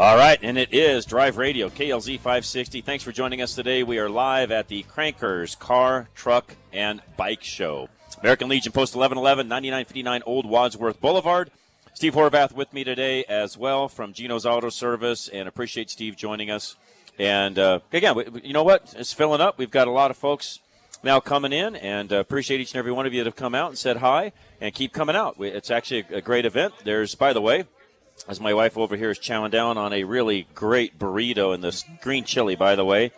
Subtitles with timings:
[0.00, 2.80] All right, and it is Drive Radio, KLZ 560.
[2.80, 3.82] Thanks for joining us today.
[3.82, 7.90] We are live at the Crankers Car, Truck, and Bike Show.
[8.22, 11.50] American Legion Post 1111, 9959 Old Wadsworth Boulevard.
[11.92, 16.50] Steve Horvath with me today as well from Gino's Auto Service, and appreciate Steve joining
[16.50, 16.76] us.
[17.18, 18.94] And uh, again, you know what?
[18.96, 19.58] It's filling up.
[19.58, 20.60] We've got a lot of folks
[21.02, 23.54] now coming in, and uh, appreciate each and every one of you that have come
[23.54, 25.36] out and said hi, and keep coming out.
[25.40, 26.72] It's actually a great event.
[26.84, 27.66] There's, by the way,
[28.28, 31.84] as my wife over here is chowing down on a really great burrito and this
[32.00, 33.12] green chili, by the way.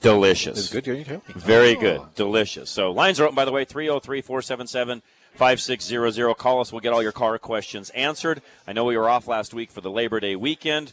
[0.00, 0.58] Delicious.
[0.58, 0.86] It's good.
[0.86, 1.22] You too.
[1.28, 1.80] Very oh.
[1.80, 2.14] good.
[2.14, 2.70] Delicious.
[2.70, 5.02] So lines are open, by the way, 303 477
[5.34, 6.34] 5600.
[6.34, 6.72] Call us.
[6.72, 8.42] We'll get all your car questions answered.
[8.66, 10.92] I know we were off last week for the Labor Day weekend.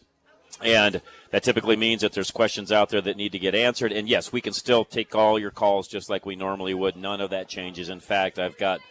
[0.62, 3.92] And that typically means that there's questions out there that need to get answered.
[3.92, 6.97] And yes, we can still take all your calls just like we normally would.
[6.97, 7.88] None of that changes.
[7.88, 8.81] In fact, I've got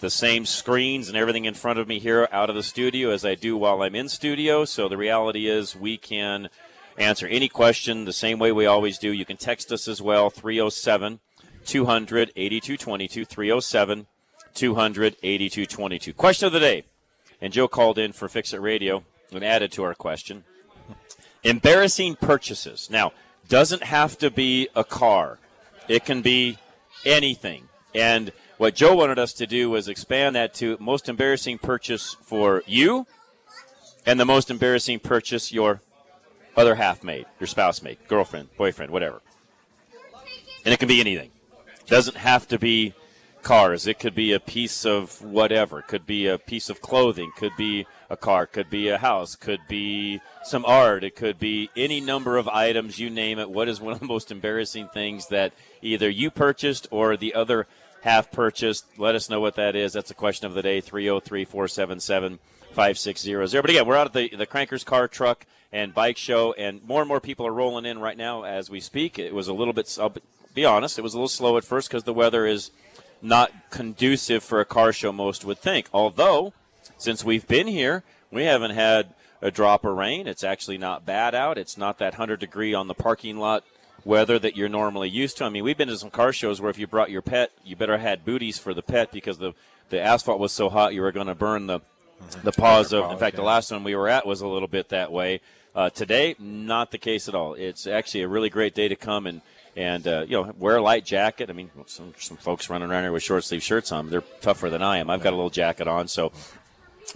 [0.00, 3.24] the same screens and everything in front of me here out of the studio as
[3.24, 4.64] I do while I'm in studio.
[4.64, 6.48] So the reality is we can
[6.98, 9.10] answer any question the same way we always do.
[9.10, 11.20] You can text us as well 307
[11.64, 14.06] 200 8222 307
[14.54, 16.12] 200 8222.
[16.12, 16.84] Question of the day.
[17.40, 20.44] And Joe called in for Fix It Radio and added to our question.
[21.42, 22.88] Embarrassing purchases.
[22.90, 23.12] Now,
[23.48, 25.38] doesn't have to be a car.
[25.88, 26.58] It can be
[27.04, 27.68] anything.
[27.94, 32.62] And what Joe wanted us to do was expand that to most embarrassing purchase for
[32.66, 33.06] you
[34.06, 35.80] and the most embarrassing purchase your
[36.56, 39.20] other half made, your spouse made, girlfriend, boyfriend, whatever.
[40.64, 41.30] And it can be anything.
[41.80, 42.94] It Doesn't have to be
[43.42, 43.86] cars.
[43.86, 45.82] It could be a piece of whatever.
[45.82, 47.30] Could be a piece of clothing.
[47.36, 48.46] Could be a car.
[48.46, 49.36] Could be a house.
[49.36, 51.04] Could be some art.
[51.04, 52.98] It could be any number of items.
[52.98, 53.50] You name it.
[53.50, 57.66] What is one of the most embarrassing things that either you purchased or the other
[58.04, 58.84] half purchased?
[58.98, 59.94] Let us know what that is.
[59.94, 60.80] That's the question of the day.
[60.80, 62.38] 303 477
[62.72, 63.62] 5600.
[63.62, 67.00] But again, we're out at the, the Crankers Car, Truck, and Bike Show, and more
[67.00, 69.18] and more people are rolling in right now as we speak.
[69.18, 70.14] It was a little bit, I'll
[70.54, 72.70] be honest, it was a little slow at first because the weather is
[73.22, 75.88] not conducive for a car show, most would think.
[75.92, 76.52] Although,
[76.98, 80.26] since we've been here, we haven't had a drop of rain.
[80.26, 81.58] It's actually not bad out.
[81.58, 83.64] It's not that 100 degree on the parking lot
[84.04, 85.44] weather that you're normally used to.
[85.44, 87.76] I mean, we've been to some car shows where if you brought your pet, you
[87.76, 89.52] better had booties for the pet because the,
[89.88, 91.80] the asphalt was so hot you were going to burn the
[92.42, 93.10] the paws of.
[93.10, 95.40] In fact, the last one we were at was a little bit that way.
[95.74, 97.54] Uh, today, not the case at all.
[97.54, 99.40] It's actually a really great day to come and
[99.76, 101.50] and uh, you know wear a light jacket.
[101.50, 104.10] I mean, some some folks running around here with short sleeve shirts on.
[104.10, 105.10] They're tougher than I am.
[105.10, 106.32] I've got a little jacket on, so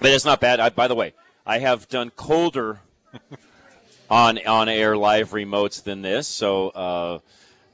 [0.00, 0.60] but it's not bad.
[0.60, 1.14] I, by the way,
[1.46, 2.80] I have done colder
[4.10, 6.68] on on air live remotes than this, so.
[6.70, 7.18] Uh,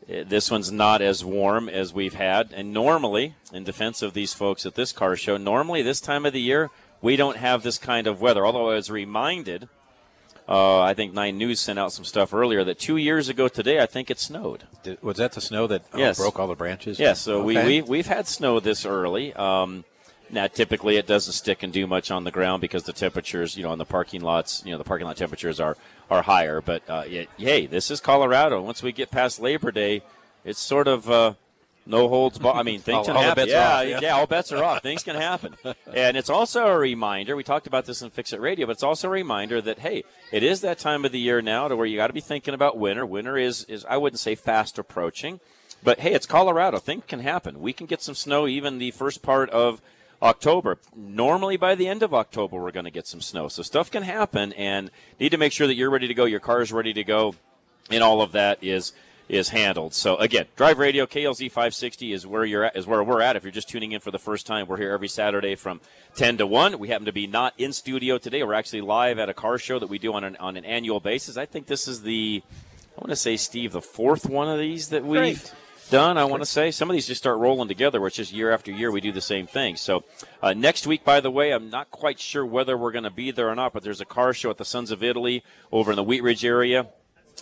[0.06, 2.52] this one's not as warm as we've had.
[2.54, 6.34] And normally, in defense of these folks at this car show, normally this time of
[6.34, 6.68] the year,
[7.00, 8.44] we don't have this kind of weather.
[8.44, 9.66] Although I was reminded,
[10.46, 13.80] uh, I think Nine News sent out some stuff earlier that two years ago today,
[13.80, 14.64] I think it snowed.
[14.82, 16.18] Did, was that the snow that uh, Yes.
[16.18, 16.98] broke all the branches?
[16.98, 17.66] Yeah, so we, Okay.
[17.66, 19.32] we, we've had snow this early.
[19.32, 19.86] Um,
[20.34, 23.62] now, typically it doesn't stick and do much on the ground because the temperatures, you
[23.62, 25.76] know, on the parking lots, you know, the parking lot temperatures are,
[26.10, 26.60] are higher.
[26.60, 28.60] But, uh, it, hey, this is Colorado.
[28.60, 30.02] Once we get past Labor Day,
[30.44, 31.34] it's sort of, uh,
[31.86, 32.54] no holds bar.
[32.54, 33.48] I mean, things All- can all happen.
[33.48, 34.00] yeah, off, yeah.
[34.00, 34.82] yeah, all bets are off.
[34.82, 35.54] Things can happen.
[35.94, 37.36] And it's also a reminder.
[37.36, 40.02] We talked about this in Fix It Radio, but it's also a reminder that hey,
[40.32, 42.52] it is that time of the year now to where you got to be thinking
[42.52, 43.06] about winter.
[43.06, 45.38] Winter is is I wouldn't say fast approaching,
[45.84, 46.78] but hey, it's Colorado.
[46.78, 47.60] Things can happen.
[47.60, 49.80] We can get some snow even the first part of
[50.24, 50.78] October.
[50.96, 53.48] Normally, by the end of October, we're going to get some snow.
[53.48, 54.90] So stuff can happen, and
[55.20, 56.24] need to make sure that you're ready to go.
[56.24, 57.34] Your car is ready to go,
[57.90, 58.92] and all of that is
[59.28, 59.94] is handled.
[59.94, 63.36] So again, Drive Radio KLZ 560 is where you're at, is where we're at.
[63.36, 65.80] If you're just tuning in for the first time, we're here every Saturday from
[66.16, 66.78] 10 to 1.
[66.78, 68.42] We happen to be not in studio today.
[68.42, 71.00] We're actually live at a car show that we do on an on an annual
[71.00, 71.36] basis.
[71.36, 72.42] I think this is the
[72.96, 75.50] I want to say Steve the fourth one of these that we've
[75.90, 76.18] done.
[76.18, 78.70] I want to say some of these just start rolling together, which is year after
[78.70, 79.76] year we do the same thing.
[79.76, 80.04] So
[80.42, 83.30] uh, next week, by the way, I'm not quite sure whether we're going to be
[83.30, 85.42] there or not, but there's a car show at the Sons of Italy
[85.72, 86.88] over in the Wheat Ridge area.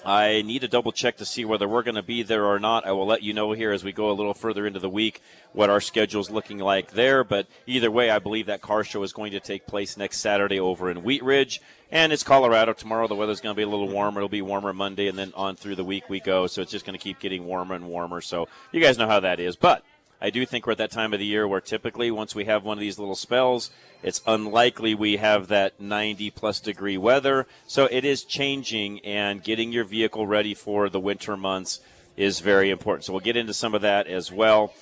[0.04, 2.86] I need to double check to see whether we're going to be there or not.
[2.86, 5.20] I will let you know here as we go a little further into the week
[5.52, 7.24] what our schedule's looking like there.
[7.24, 10.58] But either way, I believe that car show is going to take place next Saturday
[10.58, 11.60] over in Wheat Ridge.
[11.90, 13.06] And it's Colorado tomorrow.
[13.06, 14.20] The weather's going to be a little warmer.
[14.20, 16.46] It'll be warmer Monday, and then on through the week we go.
[16.46, 18.22] So it's just going to keep getting warmer and warmer.
[18.22, 19.56] So you guys know how that is.
[19.56, 19.84] But
[20.22, 22.62] I do think we're at that time of the year where typically once we have
[22.62, 23.72] one of these little spells,
[24.04, 27.48] it's unlikely we have that 90 plus degree weather.
[27.66, 31.80] So it is changing, and getting your vehicle ready for the winter months
[32.16, 33.04] is very important.
[33.04, 34.72] So we'll get into some of that as well.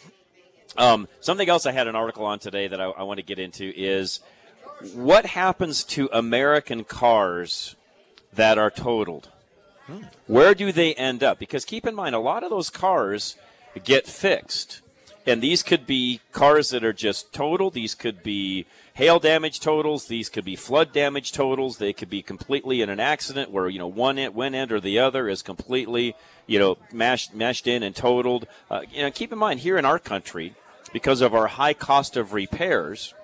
[0.76, 3.38] Um, something else I had an article on today that I, I want to get
[3.38, 4.20] into is
[4.92, 7.76] what happens to American cars
[8.34, 9.30] that are totaled?
[10.26, 11.38] Where do they end up?
[11.38, 13.36] Because keep in mind, a lot of those cars
[13.82, 14.82] get fixed.
[15.30, 17.70] And these could be cars that are just total.
[17.70, 20.06] These could be hail damage totals.
[20.06, 21.78] These could be flood damage totals.
[21.78, 24.80] They could be completely in an accident where, you know, one end, one end or
[24.80, 26.16] the other is completely,
[26.48, 28.48] you know, mashed, mashed in and totaled.
[28.68, 30.54] Uh, you know, keep in mind here in our country,
[30.92, 33.14] because of our high cost of repairs,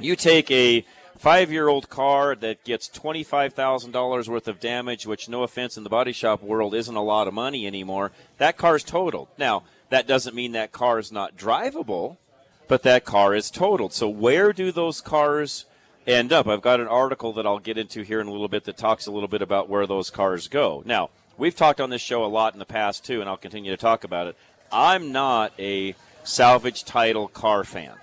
[0.00, 0.82] you take a
[1.18, 5.90] five year old car that gets $25,000 worth of damage, which, no offense, in the
[5.90, 8.12] body shop world isn't a lot of money anymore.
[8.38, 9.28] That car's totaled.
[9.36, 9.64] Now,
[9.94, 12.16] that doesn't mean that car is not drivable,
[12.66, 13.92] but that car is totaled.
[13.92, 15.66] So, where do those cars
[16.04, 16.48] end up?
[16.48, 19.06] I've got an article that I'll get into here in a little bit that talks
[19.06, 20.82] a little bit about where those cars go.
[20.84, 23.70] Now, we've talked on this show a lot in the past, too, and I'll continue
[23.70, 24.36] to talk about it.
[24.72, 25.94] I'm not a
[26.24, 27.94] salvage title car fan.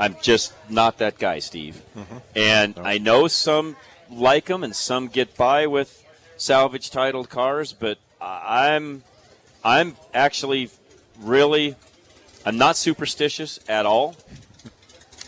[0.00, 1.82] I'm just not that guy, Steve.
[1.94, 2.16] Mm-hmm.
[2.34, 3.76] And I know some
[4.10, 6.02] like them and some get by with
[6.38, 9.02] salvage titled cars, but I'm
[9.64, 10.70] I'm actually
[11.18, 11.76] really
[12.44, 14.16] I'm not superstitious at all.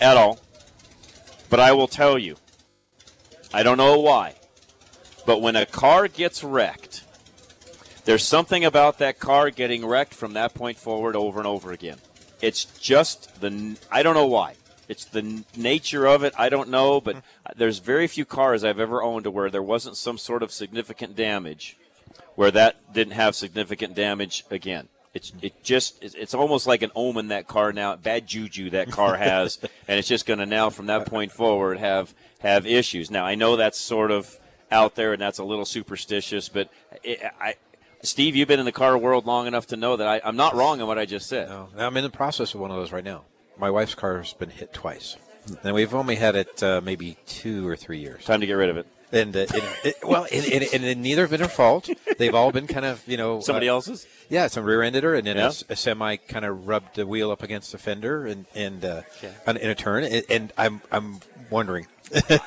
[0.00, 0.38] At all.
[1.50, 2.37] But I will tell you.
[3.52, 4.37] I don't know why.
[5.26, 7.04] But when a car gets wrecked,
[8.04, 11.98] there's something about that car getting wrecked from that point forward over and over again.
[12.40, 14.54] It's just the I don't know why.
[14.88, 16.32] It's the nature of it.
[16.38, 17.22] I don't know, but
[17.54, 21.14] there's very few cars I've ever owned to where there wasn't some sort of significant
[21.14, 21.76] damage,
[22.34, 24.88] where that didn't have significant damage again.
[25.12, 29.17] It's it just it's almost like an omen that car now bad juju that car
[29.17, 29.59] has,
[29.89, 33.11] and it's just going to now from that point forward have have issues.
[33.11, 34.39] Now I know that's sort of
[34.71, 36.71] out there and that's a little superstitious, but
[37.03, 37.55] it, I.
[38.03, 40.55] Steve, you've been in the car world long enough to know that I, I'm not
[40.55, 41.51] wrong in what I just said.
[41.51, 43.25] No, I'm in the process of one of those right now.
[43.59, 45.17] My wife's car has been hit twice,
[45.62, 48.25] and we've only had it uh, maybe two or three years.
[48.25, 48.87] Time to get rid of it.
[49.12, 51.89] And uh, it, it, well, and, and, and, and neither have been her fault.
[52.19, 54.07] They've all been kind of you know Somebody uh, else's?
[54.29, 55.45] Yeah, some rear-ended her, and then Yeah.
[55.45, 58.85] a s- a, semi kind of rubbed the wheel up against the fender, and and
[58.85, 59.33] uh, Okay.
[59.47, 60.05] on- in a turn.
[60.05, 61.21] And, and I'm I'm
[61.51, 61.87] wondering.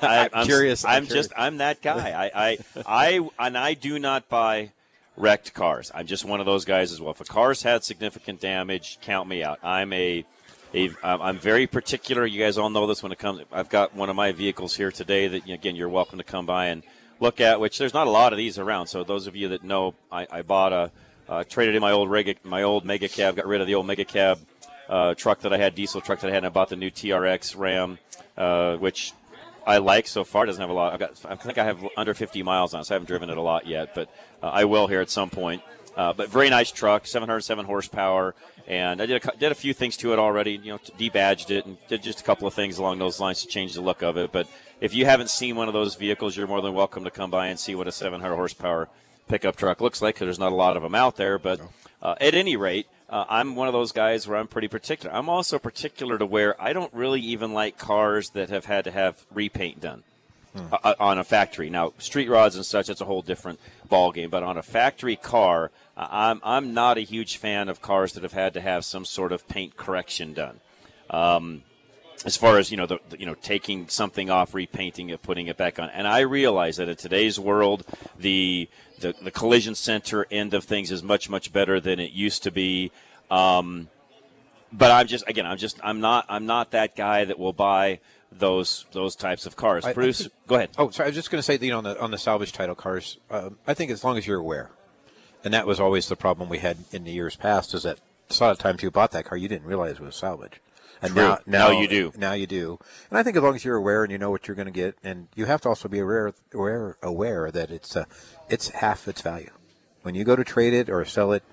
[0.02, 0.86] I, I'm curious.
[0.86, 1.28] I'm, I'm curious.
[1.28, 2.12] just I'm that guy.
[2.34, 4.72] I, I I and I do not buy
[5.18, 5.92] wrecked cars.
[5.94, 7.12] I'm just one of those guys as well.
[7.12, 9.60] If a car's had significant damage, count me out.
[9.64, 10.26] I'm a a,
[11.04, 12.26] I'm very particular.
[12.26, 13.42] You guys all know this when it comes.
[13.52, 16.68] I've got one of my vehicles here today that again you're welcome to come by
[16.68, 16.84] and
[17.20, 17.60] look at.
[17.60, 18.88] Which there's not a lot of these around.
[18.88, 20.92] So those of you that know, I, I bought a
[21.28, 23.86] uh, traded in my old reg, my old mega cab, got rid of the old
[23.86, 24.40] mega cab
[24.90, 26.92] uh, truck that I had, diesel truck that I had, and I bought the new
[26.92, 28.00] TRX Ram,
[28.38, 29.14] uh, which
[29.66, 30.46] I like so far.
[30.46, 30.94] Doesn't have a lot.
[30.94, 33.30] I've got, I think I have under 50 miles on it, so I haven't driven
[33.30, 34.10] it a lot yet, but
[34.42, 35.62] uh, I will here at some point.
[35.96, 38.34] Uh, but very nice truck, 707 horsepower,
[38.68, 40.54] and I did a, did a few things to it already.
[40.54, 43.48] You know, debadged it and did just a couple of things along those lines to
[43.48, 44.32] change the look of it.
[44.32, 44.48] But
[44.82, 47.48] if you haven't seen one of those vehicles, you're more than welcome to come by
[47.48, 48.90] and see what a 700 horsepower
[49.28, 50.16] pickup truck looks like.
[50.16, 51.62] Because there's not a lot of them out there, but
[52.02, 55.14] uh, at any rate, uh, I'm one of those guys where I'm pretty particular.
[55.14, 58.92] I'm also particular to where I don't really even like cars that have had to
[58.92, 60.04] have repaint done
[60.56, 61.70] uh, uh, on a factory.
[61.70, 64.30] Now, street rods and such, that's a whole different ball game.
[64.30, 68.24] But on a factory car, uh, I'm I'm not a huge fan of cars that
[68.24, 70.60] have had to have some sort of paint correction done.
[71.10, 71.64] Um,
[72.26, 75.48] as far as you know, the, the- you know, taking something off, repainting it, putting
[75.48, 75.90] it back on.
[75.90, 77.86] And I realize that in today's world,
[78.18, 78.70] the
[79.00, 82.52] the, the collision center end of things is much much better than it used to
[82.52, 82.92] be.
[83.30, 83.90] Um,
[84.72, 88.00] but I'm just again, I'm just I'm not I'm not that guy that will buy
[88.40, 89.86] those those types of cars.
[89.86, 90.70] I- I Bruce, think- go ahead.
[90.78, 91.08] Oh, sorry.
[91.08, 93.18] I was just going to say, you know, on the on the salvage title cars,
[93.30, 94.72] um, I think as long as you're aware,
[95.44, 98.00] and that was always the problem we had in the years past, is that
[98.30, 100.60] a lot of times you bought that car, you didn't realize it was salvage.
[101.02, 102.14] And now, Now now you do.
[102.16, 102.80] Now you do.
[103.10, 104.72] And I think as long as you're aware and you know what you're going to
[104.72, 108.06] get, and you have to also be aware aware aware that it's uh,
[108.50, 109.52] it's half its value.
[110.04, 111.44] When you go to trade it or sell it,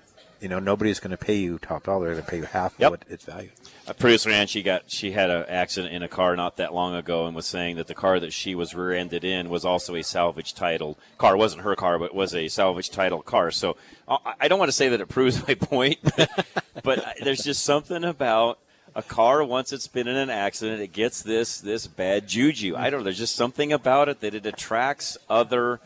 [0.41, 2.73] You know, nobody's going to pay you top dollar; they're going to pay you half
[2.79, 2.87] Yep.
[2.87, 3.49] of what its value.
[3.87, 6.95] A producer and she got she had an accident in a car not that long
[6.95, 10.03] ago and was saying that the car that she was rear-ended in was also a
[10.03, 11.35] salvage title car.
[11.35, 13.51] It wasn't her car, but was a salvage title car.
[13.51, 15.97] So uh, I don't want to say that it proves my point,
[16.83, 18.59] but there's just something about
[18.95, 22.75] a car once it's been in an accident, it gets this this bad juju.
[22.75, 23.03] I don't know.
[23.05, 25.79] There's just something about it that it attracts other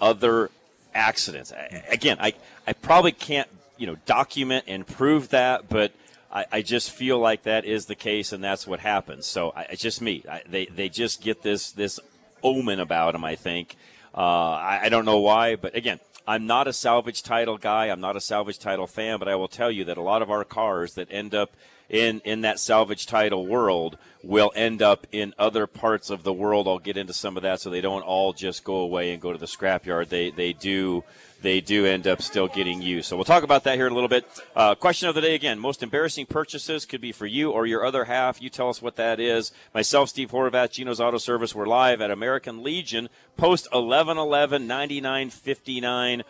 [0.00, 0.50] other
[0.94, 1.52] accidents.
[1.52, 2.34] I- Again, I
[2.66, 3.48] I probably can't
[3.82, 5.90] you know document and prove that, but
[6.32, 9.26] I, I just feel like that is the case, and that's what happens.
[9.26, 10.22] So I, it's just me.
[10.30, 11.98] I, they they just get this this
[12.44, 13.24] omen about them.
[13.24, 13.74] I think.
[14.14, 15.98] Uh, I, I don't know why, but again.
[16.24, 17.86] I'm not a salvage title guy.
[17.86, 20.30] I'm not a salvage title fan, but I will tell you that a lot of
[20.30, 21.50] our cars that end up
[21.92, 26.66] in in that salvage title world will end up in other parts of the world.
[26.66, 29.32] I'll get into some of that, so they don't all just go away and go
[29.32, 30.08] to the scrapyard.
[30.08, 31.04] They they do
[31.42, 33.08] they do end up still getting used.
[33.08, 34.24] So we'll talk about that here in a little bit.
[34.56, 37.84] Uh, question of the day again: most embarrassing purchases could be for you or your
[37.84, 38.40] other half.
[38.40, 39.52] You tell us what that is.
[39.74, 41.54] Myself, Steve Horvat, Gino's Auto Service.
[41.54, 46.22] We're live at American Legion, post 1111 9959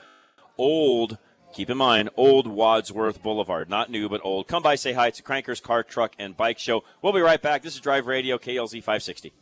[0.58, 1.18] old.
[1.52, 4.48] Keep in mind, old Wadsworth Boulevard, not new but old.
[4.48, 5.08] Come by, say hi.
[5.08, 6.82] It's a Crankers Car, Truck, and Bike Show.
[7.02, 7.60] We'll be right back.
[7.60, 9.34] This is Drive Radio, KLZ 560.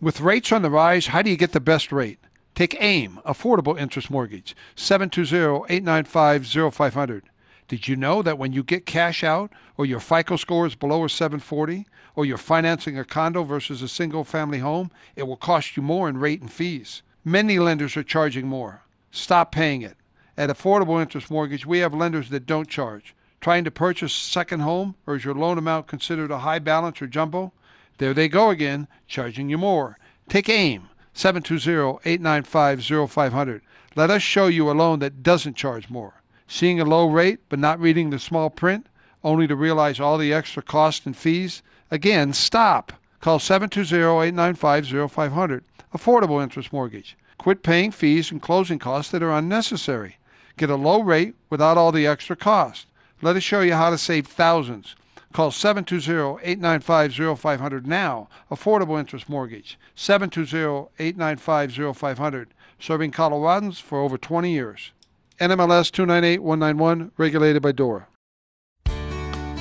[0.00, 2.18] With rates on the rise, how do you get the best rate?
[2.56, 7.22] Take AIM, Affordable Interest Mortgage, 720-895-0500.
[7.68, 11.04] Did you know that when you get cash out or your FICO score is below
[11.04, 15.76] a 740 or you're financing a condo versus a single family home, it will cost
[15.76, 17.02] you more in rate and fees.
[17.24, 18.82] Many lenders are charging more.
[19.12, 19.96] Stop paying it.
[20.38, 23.12] At Affordable Interest Mortgage, we have lenders that don't charge.
[23.40, 27.02] Trying to purchase a second home or is your loan amount considered a high balance
[27.02, 27.52] or jumbo?
[27.98, 29.98] There they go again, charging you more.
[30.28, 33.62] Take AIM, 720-895-0500.
[33.96, 36.22] Let us show you a loan that doesn't charge more.
[36.46, 38.86] Seeing a low rate but not reading the small print,
[39.24, 41.62] only to realize all the extra costs and fees?
[41.90, 42.92] Again, stop.
[43.20, 45.62] Call 720-895-0500.
[45.92, 47.16] Affordable Interest Mortgage.
[47.38, 50.14] Quit paying fees and closing costs that are unnecessary.
[50.58, 52.88] Get a low rate without all the extra cost.
[53.22, 54.96] Let us show you how to save thousands.
[55.32, 58.28] Call 720-895-0500 now.
[58.50, 59.78] Affordable Interest Mortgage.
[59.96, 62.46] 720-895-0500.
[62.80, 64.90] Serving Coloradans for over 20 years.
[65.38, 68.08] NMLS 298191, regulated by DORA.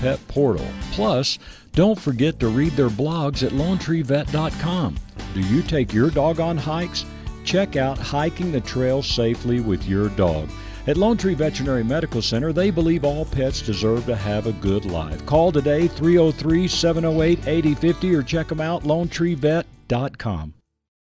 [0.00, 0.66] pet portal.
[0.92, 1.38] Plus,
[1.72, 4.96] don't forget to read their blogs at LoneTreeVet.com.
[5.34, 7.04] Do you take your dog on hikes?
[7.44, 10.48] Check out Hiking the Trail Safely with Your Dog.
[10.86, 14.84] At Lone Tree Veterinary Medical Center, they believe all pets deserve to have a good
[14.84, 15.24] life.
[15.26, 20.54] Call today 303 708 8050 or check them out LoneTreeVet.com.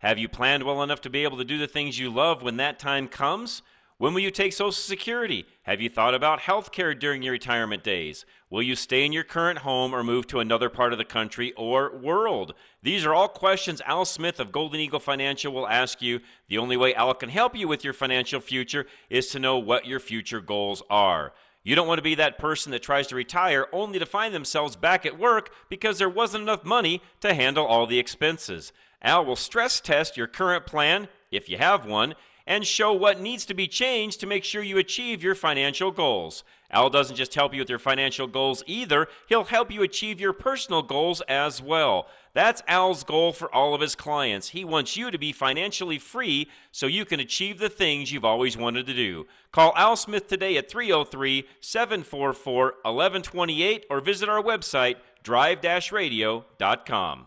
[0.00, 2.56] Have you planned well enough to be able to do the things you love when
[2.56, 3.60] that time comes?
[3.98, 5.44] When will you take Social Security?
[5.64, 8.24] Have you thought about health care during your retirement days?
[8.48, 11.52] Will you stay in your current home or move to another part of the country
[11.52, 12.54] or world?
[12.82, 16.20] These are all questions Al Smith of Golden Eagle Financial will ask you.
[16.48, 19.84] The only way Al can help you with your financial future is to know what
[19.84, 21.34] your future goals are.
[21.62, 24.76] You don't want to be that person that tries to retire only to find themselves
[24.76, 28.72] back at work because there wasn't enough money to handle all the expenses.
[29.02, 32.14] Al will stress test your current plan, if you have one,
[32.46, 36.42] and show what needs to be changed to make sure you achieve your financial goals.
[36.72, 40.32] Al doesn't just help you with your financial goals either, he'll help you achieve your
[40.32, 42.06] personal goals as well.
[42.32, 44.50] That's Al's goal for all of his clients.
[44.50, 48.56] He wants you to be financially free so you can achieve the things you've always
[48.56, 49.26] wanted to do.
[49.50, 55.58] Call Al Smith today at 303 744 1128 or visit our website, drive
[55.92, 57.26] radio.com.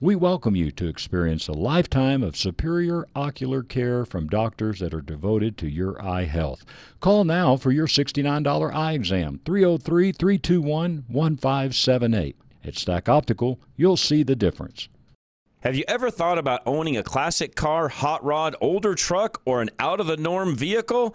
[0.00, 5.00] We welcome you to experience a lifetime of superior ocular care from doctors that are
[5.00, 6.64] devoted to your eye health.
[6.98, 12.36] Call now for your $69 eye exam, 303 321 1578.
[12.64, 14.88] At Stack Optical, you'll see the difference.
[15.60, 19.70] Have you ever thought about owning a classic car, hot rod, older truck, or an
[19.78, 21.14] out of the norm vehicle?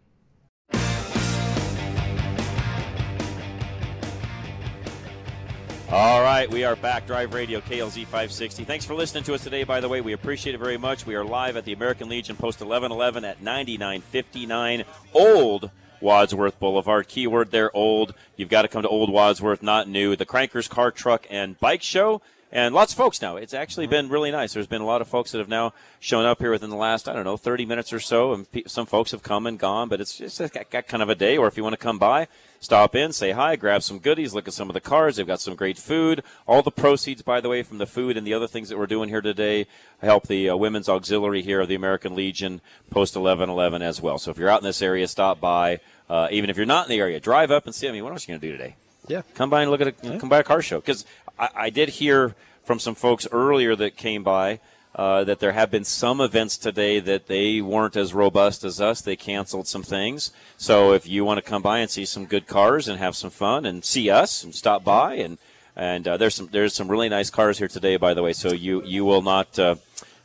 [5.91, 7.05] All right, we are back.
[7.05, 8.63] Drive Radio KLZ 560.
[8.63, 9.99] Thanks for listening to us today, by the way.
[9.99, 11.05] We appreciate it very much.
[11.05, 17.09] We are live at the American Legion Post 1111 at 9959 Old Wadsworth Boulevard.
[17.09, 18.13] Keyword there, old.
[18.37, 20.15] You've got to come to Old Wadsworth, not new.
[20.15, 23.37] The Crankers Car, Truck, and Bike Show and lots of folks now.
[23.37, 24.53] It's actually been really nice.
[24.53, 27.07] There's been a lot of folks that have now shown up here within the last,
[27.07, 29.87] I don't know, 30 minutes or so, and pe- some folks have come and gone,
[29.87, 31.37] but it's just got, got kind of a day.
[31.37, 32.27] Or if you want to come by,
[32.59, 35.15] stop in, say hi, grab some goodies, look at some of the cars.
[35.15, 36.23] They've got some great food.
[36.45, 38.85] All the proceeds, by the way, from the food and the other things that we're
[38.85, 39.65] doing here today
[40.01, 42.59] help the uh, Women's Auxiliary here of the American Legion
[42.89, 44.17] Post 1111 as well.
[44.17, 45.79] So if you're out in this area, stop by.
[46.09, 47.87] Uh, even if you're not in the area, drive up and see.
[47.87, 48.75] I mean, what else are you going to do today?
[49.07, 49.21] Yeah.
[49.33, 50.17] Come by and look at a, yeah.
[50.19, 50.79] come by a car show.
[50.79, 51.05] Because
[51.41, 54.59] I, I did hear from some folks earlier that came by
[54.95, 59.01] uh, that there have been some events today that they weren't as robust as us.
[59.01, 60.31] They canceled some things.
[60.57, 63.29] So if you want to come by and see some good cars and have some
[63.29, 65.37] fun and see us and stop by and
[65.73, 68.33] and uh, there's some there's some really nice cars here today, by the way.
[68.33, 69.75] So you you will not uh,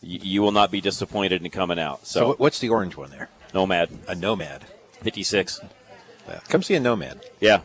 [0.03, 2.05] you, you, will not be disappointed in coming out.
[2.05, 3.29] So, so, what's the orange one there?
[3.55, 3.91] Nomad.
[4.09, 4.65] A Nomad.
[5.03, 5.61] Fifty six.
[6.49, 7.21] Come see a Nomad.
[7.39, 7.61] Yeah,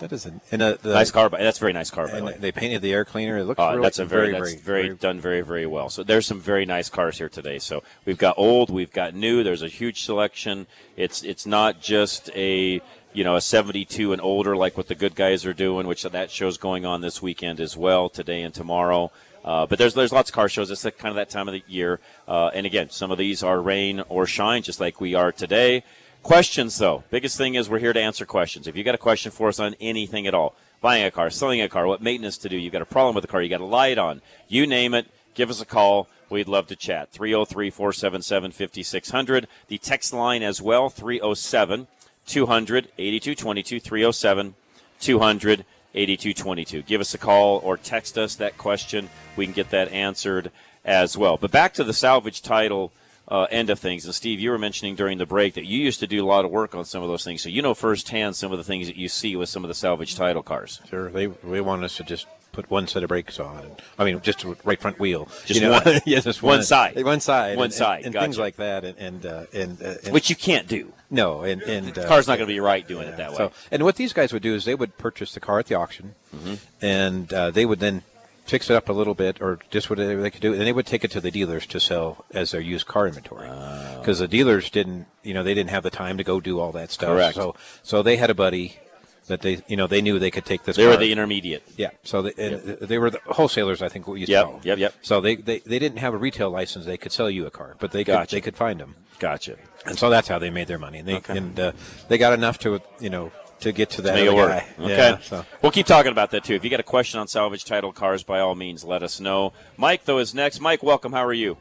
[0.00, 1.28] that is a, and a, the, nice car.
[1.28, 2.08] That's a very nice car.
[2.08, 2.36] By the way.
[2.38, 3.38] they painted the air cleaner.
[3.38, 3.60] It looks.
[3.60, 5.88] Uh, really, that's a very, very, that's very, very, done very very well.
[5.88, 7.58] So there's some very nice cars here today.
[7.58, 9.42] So we've got old, we've got new.
[9.42, 10.66] There's a huge selection.
[10.96, 12.80] It's it's not just a
[13.12, 16.30] you know a 72 and older like what the good guys are doing, which that
[16.30, 19.10] show's going on this weekend as well, today and tomorrow.
[19.44, 20.70] Uh, but there's there's lots of car shows.
[20.70, 22.00] It's kind of that time of the year.
[22.26, 25.84] Uh, and again, some of these are rain or shine, just like we are today.
[26.24, 27.04] Questions, though.
[27.10, 28.66] Biggest thing is we're here to answer questions.
[28.66, 31.60] If you got a question for us on anything at all, buying a car, selling
[31.60, 33.60] a car, what maintenance to do, you got a problem with the car, you got
[33.60, 36.08] a light on, you name it, give us a call.
[36.30, 37.10] We'd love to chat.
[37.10, 39.46] 303 477 5600.
[39.68, 41.88] The text line as well, 307
[42.26, 43.80] 200 8222.
[43.80, 44.54] 307
[45.00, 46.82] 200 8222.
[46.84, 49.10] Give us a call or text us that question.
[49.36, 50.50] We can get that answered
[50.86, 51.36] as well.
[51.36, 52.92] But back to the salvage title
[53.28, 54.04] uh, end of things.
[54.04, 56.44] And Steve, you were mentioning during the break that you used to do a lot
[56.44, 58.86] of work on some of those things, so you know firsthand some of the things
[58.86, 60.80] that you see with some of the salvage title cars.
[60.88, 63.64] Sure, they they want us to just put one set of brakes on.
[63.64, 65.72] And, I mean, just right front wheel, Just you know?
[65.72, 66.00] one.
[66.06, 66.94] yeah, just One one, side.
[67.04, 68.24] one side, One and, side, and, and gotcha.
[68.26, 70.92] things like that, and and uh, and, uh, and Which you can't do.
[71.10, 73.36] No, and and The uh, car's not going to be right doing it that way.
[73.36, 75.74] So, and what these guys would do is they would purchase the car at the
[75.74, 76.54] auction, Mm-hmm.
[76.84, 78.02] and uh, they would then
[78.44, 80.86] fix it up a little bit, or just whatever they could do, and they would
[80.86, 83.48] take it to the dealers to sell as their used car inventory.
[83.48, 83.98] Oh.
[84.00, 86.72] Because the dealers didn't, you know, they didn't have the time to go do all
[86.72, 87.08] that stuff.
[87.08, 87.34] Correct.
[87.34, 88.78] So, so they had a buddy
[89.26, 90.76] that they, you know, they knew they could take this.
[90.76, 91.62] They were the intermediate.
[91.76, 91.90] Yeah.
[92.02, 94.78] So they, and they were the wholesalers, I think, we used Yep, to call yep,
[94.78, 94.94] yep.
[95.00, 97.76] So they, they, they didn't have a retail license; they could sell you a car,
[97.78, 98.96] but they could they could find them.
[99.18, 99.56] Gotcha.
[99.86, 100.98] And so that's how they made their money.
[100.98, 101.38] And they Okay.
[101.38, 101.72] and uh,
[102.08, 104.66] they got enough to you know to get to that Make it other guy.
[104.80, 104.96] Okay.
[104.96, 105.44] Yeah, so.
[105.62, 106.54] We'll keep talking about that too.
[106.54, 109.52] If you got a question on salvage title cars, by all means, let us know.
[109.76, 110.60] Mike, though, is next.
[110.60, 111.12] Mike, welcome.
[111.12, 111.56] How are you?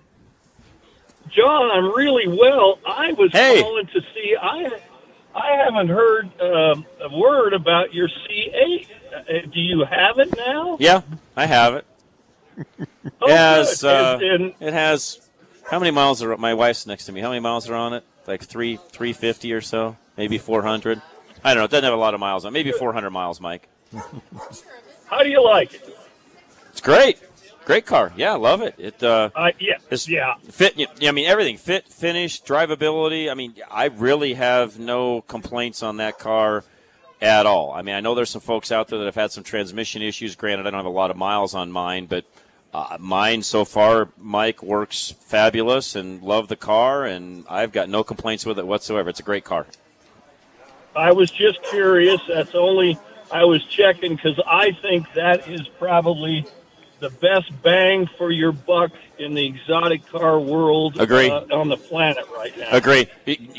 [1.29, 2.79] John, I'm really well.
[2.85, 3.61] I was Hey.
[3.61, 4.35] calling to see.
[4.41, 4.69] I
[5.35, 8.87] I haven't heard um, a word about your C8.
[9.15, 10.77] Uh, do you have it now?
[10.79, 11.01] Yeah,
[11.35, 11.85] I have it.
[13.21, 13.81] Oh, it has.
[13.81, 13.87] good.
[13.89, 15.19] Uh, And- and- it has.
[15.71, 16.35] How many miles are?
[16.37, 17.21] My wife's next to me.
[17.21, 18.03] How many miles are on it?
[18.27, 21.01] Like three, three fifty or so, maybe four hundred.
[21.43, 21.65] I don't know.
[21.65, 22.51] It doesn't have a lot of miles on.
[22.51, 22.53] it.
[22.53, 23.67] Maybe four hundred miles, Mike.
[25.07, 25.97] How do you like it?
[26.71, 27.19] It's great.
[27.65, 28.11] Great car.
[28.17, 28.75] Yeah, I love it.
[28.77, 29.01] It.
[29.01, 30.35] Uh, Uh, yeah, It's yeah.
[30.49, 30.75] Fit.
[31.01, 31.57] I mean, everything.
[31.57, 33.31] Fit, finish, drivability.
[33.31, 36.63] I mean, I really have no complaints on that car
[37.21, 37.71] at all.
[37.71, 40.35] I mean, I know there's some folks out there that have had some transmission issues.
[40.35, 42.25] Granted, I don't have a lot of miles on mine, but
[42.73, 48.03] uh, mine so far, Mike works fabulous and love the car, and I've got no
[48.03, 49.09] complaints with it whatsoever.
[49.09, 49.67] It's a great car.
[50.95, 52.21] I was just curious.
[52.27, 52.97] That's only
[53.31, 56.45] I was checking because I think that is probably
[56.99, 61.29] the best bang for your buck in the exotic car world Agree.
[61.29, 62.69] uh, on the planet right now.
[62.71, 63.07] Agree.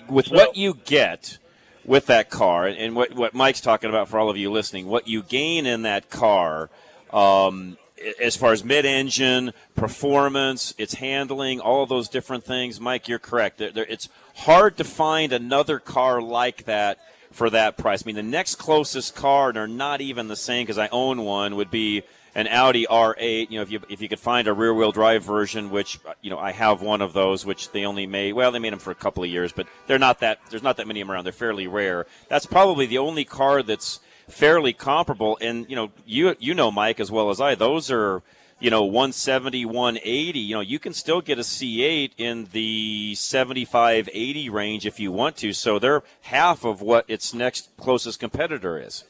[0.09, 1.39] With what you get
[1.85, 5.07] with that car, and what, what Mike's talking about for all of you listening, what
[5.07, 6.71] you gain in that car,
[7.13, 7.77] um,
[8.23, 13.59] as far as mid-engine performance, its handling, all of those different things, Mike, you're correct.
[13.59, 16.99] There- there- it's hard to find another car like that
[17.35, 18.03] for that price.
[18.03, 21.23] I mean, the next closest car, and they're not even the same because I own
[21.23, 23.51] one, would be an Audi R8.
[23.51, 26.39] You know, if you if you could find a rear-wheel drive version, which you know
[26.39, 28.35] I have one of those, which they only made.
[28.35, 30.39] Well, they made them for a couple of years, but they're not that.
[30.49, 31.25] There's not that many of them around.
[31.25, 32.07] They're fairly rare.
[32.29, 35.37] That's probably the only car that's fairly comparable.
[35.41, 37.57] And you know, you you know Mike as well as I.
[37.57, 38.23] Those are
[38.65, 44.09] you know 170 180 you know you can still get a c8 in the 75
[44.11, 48.79] 80 range if you want to so they're half of what its next closest competitor
[48.79, 49.05] is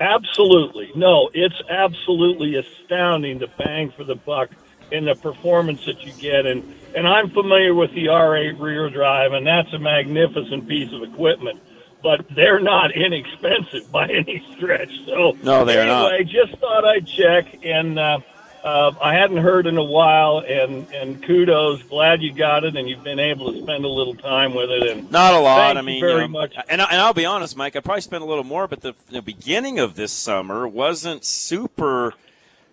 [0.00, 0.90] Absolutely.
[0.96, 4.50] No, it's absolutely astounding the bang for the buck
[4.90, 6.44] and the performance that you get.
[6.44, 11.04] And, and I'm familiar with the R8 rear drive, and that's a magnificent piece of
[11.04, 11.60] equipment.
[12.02, 14.90] But they're not inexpensive by any stretch.
[15.06, 16.12] So No, they are not.
[16.14, 18.18] anyway, just thought I'd check, and uh,
[18.64, 20.38] uh, I hadn't heard in a while.
[20.38, 24.14] And and kudos, glad you got it, and you've been able to spend a little
[24.16, 24.88] time with it.
[24.88, 25.76] And Not a lot.
[25.76, 26.56] I mean, very you know, much.
[26.68, 27.76] And, I, and I'll be honest, Mike.
[27.76, 32.14] I probably spent a little more, but the, the beginning of this summer wasn't super,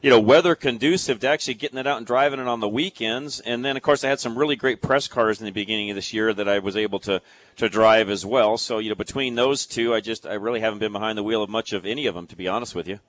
[0.02, 3.40] you know, weather conducive to actually getting it out and driving it on the weekends.
[3.42, 5.96] And then, of course, I had some really great press cars in the beginning of
[5.96, 7.22] this year that I was able to
[7.58, 8.58] to drive as well.
[8.58, 11.44] So, you know, between those two, I just I really haven't been behind the wheel
[11.44, 13.00] of much of any of them, to be honest with you.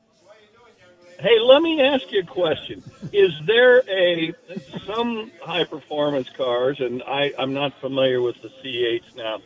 [1.20, 2.82] Hey, let me ask you a question.
[3.12, 4.32] Is there a
[4.86, 9.42] some high performance cars, and I, I'm not familiar with the C8s now.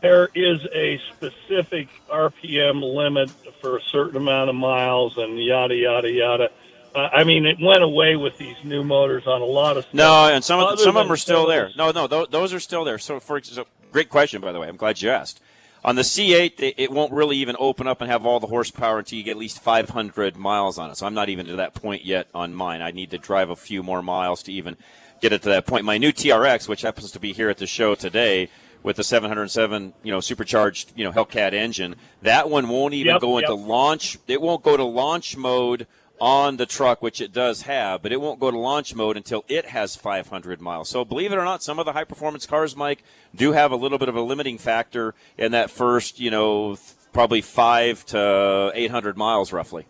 [0.00, 6.10] There is a specific RPM limit for a certain amount of miles, and yada yada
[6.10, 6.50] yada.
[6.94, 9.94] Uh, I mean, it went away with these new motors on a lot of stuff.
[9.94, 11.70] No, and some of some of them are still there.
[11.76, 12.98] No, no, those, those are still there.
[12.98, 14.68] So, for so, great question, by the way.
[14.68, 15.40] I'm glad you asked.
[15.84, 19.00] On the C8, it, it won't really even open up and have all the horsepower
[19.00, 20.96] until you get at least 500 miles on it.
[20.96, 22.80] So I'm not even to that point yet on mine.
[22.80, 24.78] I need to drive a few more miles to even
[25.20, 25.84] get it to that point.
[25.84, 28.48] My new TRX, which happens to be here at the show today,
[28.82, 33.20] with the 707, you know, supercharged, you know, Hellcat engine, that one won't even Yep,
[33.20, 33.66] go into yep.
[33.66, 34.18] launch.
[34.26, 35.86] It won't go to launch mode
[36.24, 39.44] on the truck, which it does have, but it won't go to launch mode until
[39.46, 40.88] it has 500 miles.
[40.88, 43.76] So believe it or not, some of the high performance cars, Mike, do have a
[43.76, 46.78] little bit of a limiting factor in that first, you know,
[47.12, 49.84] probably five to 800 miles roughly.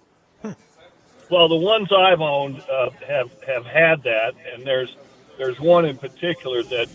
[1.31, 4.95] Well, the ones I've owned uh, have have had that, and there's
[5.39, 6.89] there's one in particular that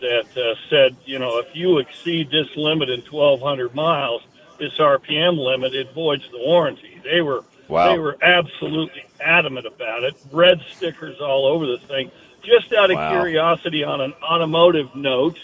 [0.00, 4.22] that uh, said, you know, if you exceed this limit in 1,200 miles,
[4.58, 7.00] this RPM limit, it voids the warranty.
[7.04, 7.92] They were Wow.
[7.92, 10.14] they were absolutely adamant about it.
[10.32, 12.10] Red stickers all over the thing.
[12.42, 13.10] just out of Wow.
[13.10, 15.36] curiosity, on an automotive note,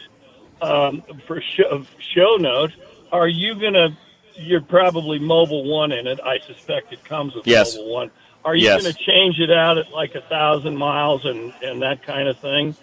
[0.61, 2.71] um, for show, show note,
[3.11, 3.97] are you gonna?
[4.37, 6.21] You're probably Mobil One in it.
[6.25, 7.77] I suspect it comes with Yes.
[7.77, 8.11] Mobil One.
[8.45, 8.83] Are you Yes.
[8.83, 12.39] going to change it out at like a thousand miles and and that kind of
[12.39, 12.75] thing?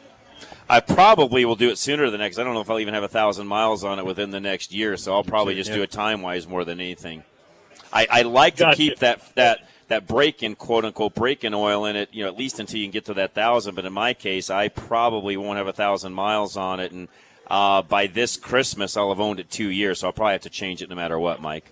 [0.70, 2.38] I probably will do it sooner than next.
[2.38, 4.72] I don't know if I'll even have a thousand miles on it within the next
[4.72, 7.24] year, so I'll probably just do it time wise more than anything.
[7.92, 11.86] I, I like to keep that that that break in quote unquote break in oil
[11.86, 13.76] in it, you know, at least until you can get to that thousand.
[13.76, 17.08] But in my case, I probably won't have a thousand miles on it, and
[17.48, 20.50] uh, by this Christmas, I'll have owned it two years, so I'll probably have to
[20.52, 21.66] change it no matter what, Mike.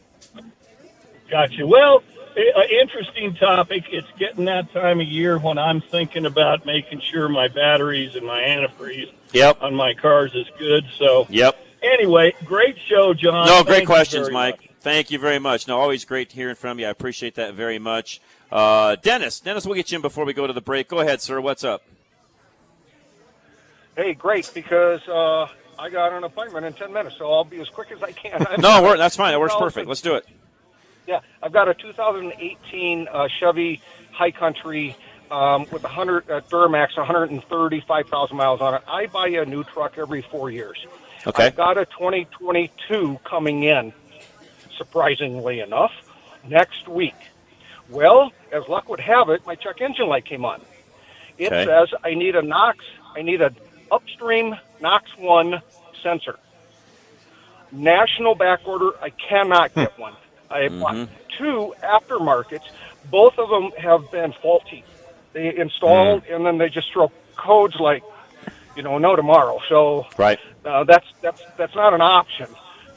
[1.30, 1.67] Gotcha.
[1.67, 2.01] Well,
[2.36, 3.84] an interesting topic.
[3.91, 8.25] It's getting that time of year when I'm thinking about making sure my batteries and
[8.25, 9.62] my antifreeze Yep.
[9.62, 10.86] on my cars is good.
[10.97, 11.58] So, Yep.
[11.82, 13.45] anyway, great show, John.
[13.47, 14.62] No, Thank great questions, Mike.
[14.62, 14.66] much.
[14.81, 15.67] Thank you very much.
[15.67, 16.85] No, always great hearing from you.
[16.87, 18.21] I appreciate that very much.
[18.51, 20.87] Uh, Dennis, Dennis, we'll get you in before we go to the break.
[20.87, 21.41] Go ahead, sir.
[21.41, 21.83] What's up?
[23.95, 25.47] Hey, great, because uh,
[25.79, 28.45] I got an appointment in 10 minutes, so I'll be as quick as I can.
[28.59, 29.31] No, we're, that's fine.
[29.31, 29.87] That works perfect.
[29.87, 30.25] Let's do it.
[31.07, 34.95] Yeah, I've got a 2018 uh, Chevy High Country
[35.31, 38.81] um, with 100 uh, Duramax, 135,000 miles on it.
[38.87, 40.85] I buy a new truck every four years.
[41.25, 41.47] Okay.
[41.47, 43.93] I've got a 2022 coming in,
[44.77, 45.91] surprisingly enough,
[46.47, 47.15] next week.
[47.89, 50.61] Well, as luck would have it, my check engine light came on.
[51.37, 51.65] It Okay.
[51.65, 52.83] says I need a NOx,
[53.15, 53.51] I need a
[53.91, 55.61] upstream NOx one
[56.03, 56.37] sensor.
[57.71, 60.01] National back order, I cannot get hmm.
[60.01, 60.13] one.
[60.49, 61.13] I bought mm-hmm.
[61.37, 62.63] two aftermarkets.
[63.11, 64.83] Both of them have been faulty.
[65.33, 66.33] They install hmm.
[66.33, 68.03] and then they just throw codes like,
[68.75, 69.59] you know, no tomorrow.
[69.69, 70.39] So Right.
[70.65, 72.47] uh, that's that's that's not an option.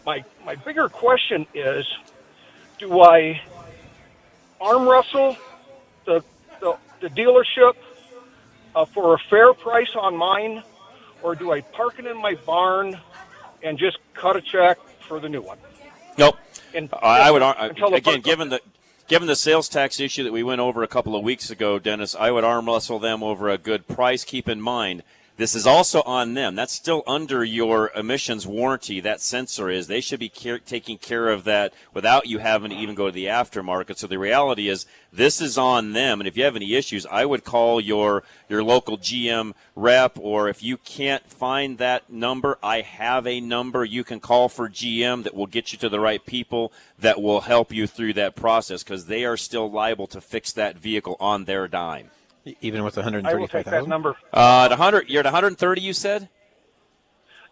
[0.07, 1.87] My my bigger question is,
[2.79, 3.41] do I
[4.61, 5.37] arm wrestle
[6.05, 6.25] the
[6.61, 7.75] the, the dealership
[8.75, 10.63] uh, for a fair price on mine,
[11.23, 12.99] or do I park it in my barn
[13.63, 15.59] and just cut a check for the new one?
[16.17, 16.37] Nope.
[16.75, 18.61] And I would the again, given the
[19.09, 22.15] given the sales tax issue that we went over a couple of weeks ago, Dennis,
[22.15, 24.25] I would arm wrestle them over a good price.
[24.25, 25.03] Keep in mind,
[25.41, 26.55] this is also on them.
[26.55, 29.01] That's still under your emissions warranty.
[29.01, 29.87] That sensor is.
[29.87, 33.13] They should be care- taking care of that without you having to even go to
[33.13, 33.97] the aftermarket.
[33.97, 36.21] So the reality is, this is on them.
[36.21, 40.51] And if you have any issues, I would call your your local GM rep, or
[40.51, 45.25] if you can't find that number, I have a number you can call for GM
[45.25, 48.83] that will get you to the right people that will help you through that process
[48.83, 52.11] because they are still liable to fix that vehicle on their dime.
[52.61, 53.89] Even with I 135,000?
[53.89, 54.17] number.
[54.33, 55.81] Uh, at 100, you're at 130.
[55.81, 56.29] You said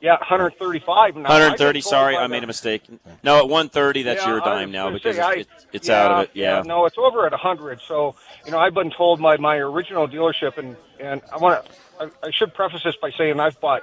[0.01, 1.17] Yeah, 135.
[1.17, 1.81] Now, 130.
[1.81, 2.85] Sorry, I made a mistake.
[3.23, 6.11] No, at 130, that's Yeah, your dime now because say, I- it's, it's, it's out
[6.13, 6.31] of it.
[6.35, 6.63] Yeah.
[6.65, 7.81] No, it's over at 100.
[7.87, 8.15] So,
[8.47, 12.27] you know, I've been told by my original dealership, and, and I want to, I,
[12.27, 13.83] I should preface this by saying I've bought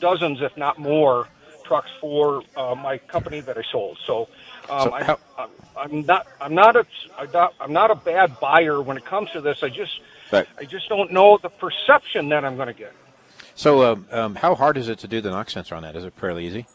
[0.00, 1.28] dozens, if not more,
[1.64, 3.98] trucks for uh, my company that I sold.
[4.06, 4.28] So,
[4.68, 6.86] um, So I, how- I'm, I'm not, I'm not a,
[7.18, 9.62] I'm not, I'm not a bad buyer when it comes to this.
[9.62, 10.00] I just,
[10.32, 10.46] Right.
[10.58, 12.92] I just don't know the perception that I'm going to get.
[13.54, 15.96] So, um, um, how hard is it to do the NOx sensor on that?
[15.96, 16.66] Is it fairly easy?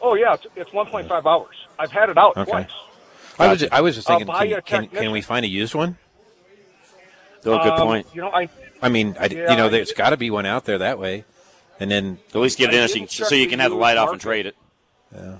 [0.00, 1.56] Oh yeah, it's, it's 1.5 hours.
[1.78, 2.50] I've had it out Okay.
[2.50, 2.70] twice.
[3.38, 5.74] I was just, I was just thinking, buy can, can, can we find a used
[5.74, 5.96] one?
[7.44, 8.06] Oh, good Um, point.
[8.12, 8.48] You know, I
[8.82, 11.24] I mean, I, Yeah, you know, there's got to be one out there that way,
[11.80, 13.76] and then At least get it I in so you, so you can have the
[13.76, 14.56] light used off and trade it.
[15.14, 15.36] yeah,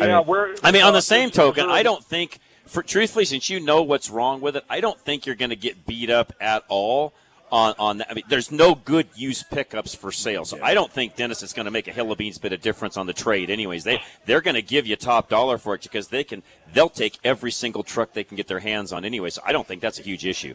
[0.00, 2.04] I mean, where I mean, on uh, the same is- is token, there- I don't
[2.04, 2.38] think,
[2.68, 5.56] for truthfully, since you know what's wrong with it, I don't think you're going to
[5.56, 7.12] get beat up at all
[7.50, 8.10] on on that.
[8.10, 11.52] I mean, there's no good used pickups for sale, so I don't think Dennis is
[11.52, 13.50] going to make a hill of beans bit of difference on the trade.
[13.50, 16.88] Anyways, they they're going to give you top dollar for it because they can they'll
[16.88, 19.30] take every single truck they can get their hands on anyway.
[19.30, 20.54] So I don't think that's a huge issue.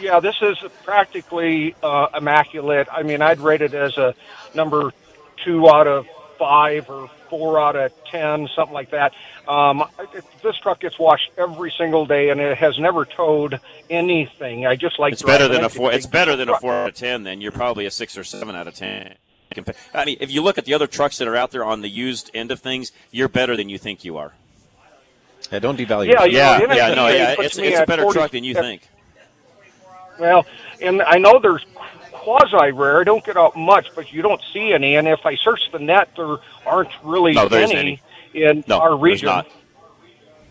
[0.00, 2.88] Yeah, this is practically uh, immaculate.
[2.90, 4.14] I mean, I'd rate it as a
[4.54, 4.92] number
[5.44, 6.06] two out of
[6.42, 9.12] five or four out of ten, something like that.
[9.46, 14.66] Um, it, this truck gets washed every single day, and it has never towed anything.
[14.66, 15.92] I just like It's better than driving a four.
[15.92, 17.22] It's better than a four out of ten.
[17.22, 19.14] Then you're probably a six or seven out of ten.
[19.94, 21.88] I mean, if you look at the other trucks that are out there on the
[21.88, 24.32] used end of things, you're better than you think you are.
[25.52, 26.06] yeah, don't devalue.
[26.06, 26.26] Yeah, yourself.
[26.32, 27.34] you Yeah, yeah, no, yeah.
[27.38, 28.88] It's it's a better 40 truck than you at- think.
[30.18, 30.44] Well,
[30.80, 31.64] and I know there's
[32.22, 33.00] quasi rare.
[33.00, 34.96] I don't get out much, but you don't see any.
[34.96, 38.00] And if I search the net, there aren't really No, there isn't any,
[38.34, 39.26] in No, our there's region.
[39.26, 39.46] not.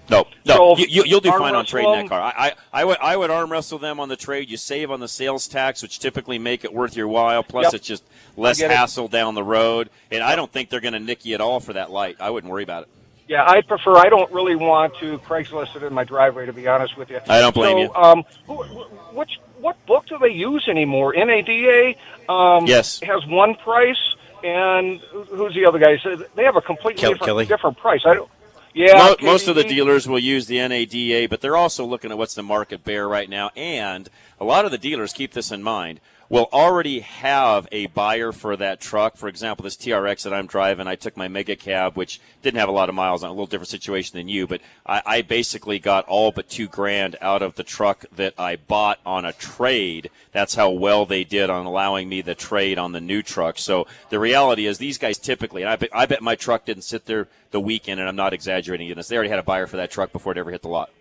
[0.09, 2.19] No, no, So, you, you'll do fine on trading that car.
[2.19, 2.33] I,
[2.73, 4.49] I, I would, I would arm wrestle them on the trade.
[4.49, 7.43] You save on the sales tax, which typically make it worth your while.
[7.43, 7.73] Plus, Yep.
[7.75, 8.03] it's just
[8.35, 8.77] less get it.
[8.77, 9.89] hassle down the road.
[10.11, 12.17] And I don't think they're going to nick you at all for that light.
[12.19, 12.89] I wouldn't worry about it.
[13.29, 13.95] Yeah, I prefer.
[13.95, 17.21] I don't really want to Craigslist it in my driveway, to be honest with you.
[17.29, 17.93] I don't blame so, you.
[18.03, 21.13] Um, wh- wh- which what book do they use anymore?
[21.15, 21.93] NADA
[22.29, 22.99] um, Yes.
[23.01, 23.97] has one price,
[24.43, 25.97] and who's the other guy?
[26.35, 27.45] They have a completely Kel- different, Kelley?
[27.45, 28.01] different price.
[28.05, 28.29] I don't.
[28.73, 32.17] Yeah, Mo- most of the dealers will use the NADA, but they're also looking at
[32.17, 33.49] what's the market bear right now.
[33.55, 34.07] And
[34.39, 35.99] a lot of the dealers keep this in mind.
[36.31, 39.17] Will already have a buyer for that truck.
[39.17, 42.69] For example, this TRX that I'm driving, I took my mega cab, which didn't have
[42.69, 45.77] a lot of miles on a little different situation than you, but I, I basically
[45.77, 50.09] got all but two grand out of the truck that I bought on a trade.
[50.31, 53.59] That's how well they did on allowing me the trade on the new truck.
[53.59, 56.83] So the reality is, these guys typically, and I bet, I bet my truck didn't
[56.83, 59.09] sit there the weekend, and I'm not exaggerating this.
[59.09, 60.91] They already had a buyer for that truck before it ever hit the lot.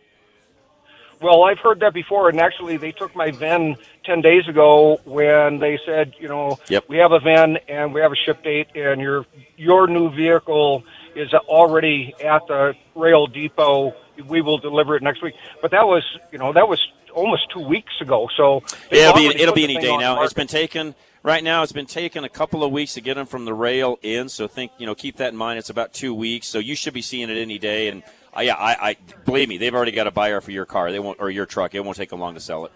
[1.20, 5.58] Well, I've heard that before, and actually, they took my VIN ten days ago when
[5.58, 6.84] they said, you know, Yep.
[6.88, 10.82] we have a VIN and we have a ship date, and your your new vehicle
[11.14, 13.94] is already at the rail depot.
[14.28, 15.34] We will deliver it next week.
[15.60, 16.80] But that was, you know, that was
[17.14, 18.28] almost two weeks ago.
[18.36, 20.22] So they've It'll be it'll be any day now.
[20.22, 21.62] It's been taken right now.
[21.62, 24.28] It's been taken a couple of weeks to get them from the rail in.
[24.28, 25.58] So think you know keep that in mind.
[25.58, 26.46] It's about two weeks.
[26.46, 27.88] So you should be seeing it any day.
[27.88, 28.02] And
[28.36, 30.92] uh, yeah, I, I believe me, they've already got a buyer for your car.
[30.92, 31.74] They won't or your truck.
[31.74, 32.72] It won't take them long to sell it.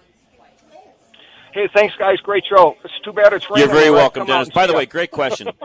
[1.53, 2.19] Hey, thanks, guys.
[2.21, 2.77] Great show.
[2.85, 3.69] It's too bad it's raining.
[3.69, 4.51] You're very welcome, Dennis.
[4.51, 5.51] By the way, great question.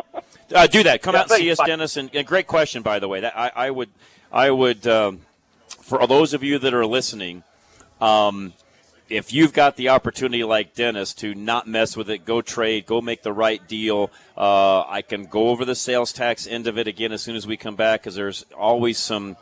[0.51, 1.03] Uh, do that.
[1.03, 1.67] Come Yeah, out and see us, Bye.
[1.67, 1.95] Dennis.
[1.95, 3.19] And, and great question, by the way.
[3.19, 3.89] That I, I would,
[4.31, 5.19] I would, um,
[5.67, 7.43] for those of you that are listening,
[8.01, 8.53] um,
[9.09, 12.99] if you've got the opportunity like Dennis to not mess with it, go trade, go
[12.99, 14.09] make the right deal.
[14.35, 17.45] Uh, I can go over the sales tax end of it again as soon as
[17.45, 19.37] we come back because there's always some.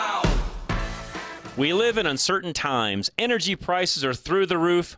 [1.61, 3.11] We live in uncertain times.
[3.19, 4.97] Energy prices are through the roof,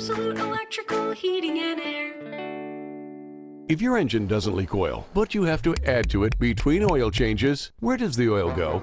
[0.08, 3.66] Absolute Electrical Heating and Air.
[3.68, 7.10] If your engine doesn't leak oil, but you have to add to it between oil
[7.10, 8.82] changes, where does the oil go?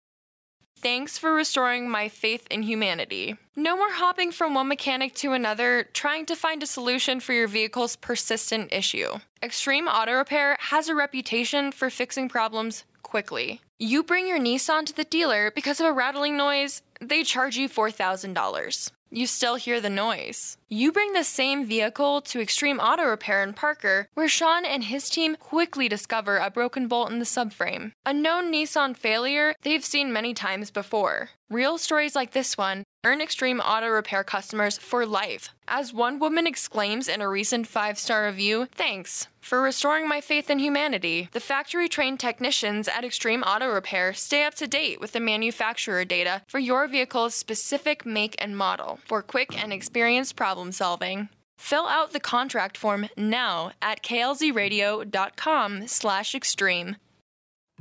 [0.81, 3.37] Thanks for restoring my faith in humanity.
[3.55, 7.47] No more hopping from one mechanic to another, trying to find a solution for your
[7.47, 9.09] vehicle's persistent issue.
[9.43, 13.61] Extreme Auto Repair has a reputation for fixing problems quickly.
[13.77, 17.69] You bring your Nissan to the dealer because of a rattling noise, they charge you
[17.69, 18.91] $4,000.
[19.11, 20.57] You still hear the noise.
[20.73, 25.09] You bring the same vehicle to Extreme Auto Repair in Parker, where Sean and his
[25.09, 27.91] team quickly discover a broken bolt in the subframe.
[28.05, 31.31] A known Nissan failure they've seen many times before.
[31.49, 35.49] Real stories like this one earn Extreme Auto Repair customers for life.
[35.67, 40.49] As one woman exclaims in a recent five star review, thanks for restoring my faith
[40.49, 41.27] in humanity.
[41.31, 46.05] The factory trained technicians at Extreme Auto Repair stay up to date with the manufacturer
[46.05, 51.29] data for your vehicle's specific make and model for quick and experienced problem solving.
[51.57, 56.95] Fill out the contract form now at klzradio.com slash extreme.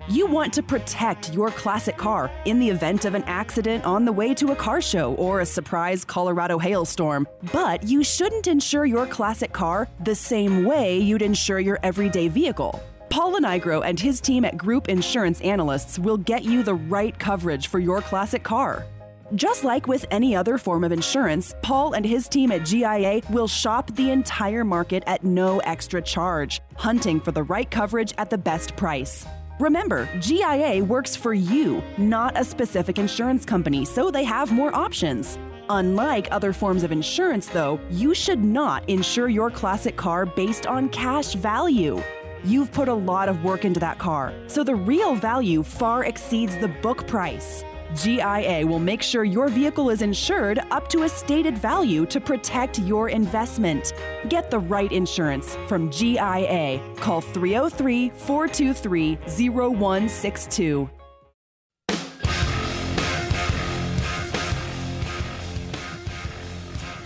[0.09, 4.12] You want to protect your classic car in the event of an accident on the
[4.12, 7.28] way to a car show or a surprise Colorado hailstorm.
[7.53, 12.83] But you shouldn't insure your classic car the same way you'd insure your everyday vehicle.
[13.11, 17.66] Paul Lenigro and his team at Group Insurance Analysts will get you the right coverage
[17.66, 18.87] for your classic car.
[19.37, 23.47] Just like with any other form of insurance, Paul and his team at GIA will
[23.47, 28.39] shop the entire market at no extra charge, hunting for the right coverage at the
[28.39, 29.24] best price.
[29.61, 35.39] Remember, GIA works for you, not a specific insurance company, so they have more options.
[35.68, 40.89] Unlike other forms of insurance, though, you should not insure your classic car based on
[40.89, 42.03] cash value.
[42.43, 46.57] You've put a lot of work into that car, so the real value far exceeds
[46.57, 47.62] the book price.
[47.95, 52.78] GIA will make sure your vehicle is insured up to a stated value to protect
[52.78, 53.93] your investment.
[54.28, 56.80] Get the right insurance from GIA.
[56.97, 59.16] Call 303 423
[59.51, 60.91] 0162.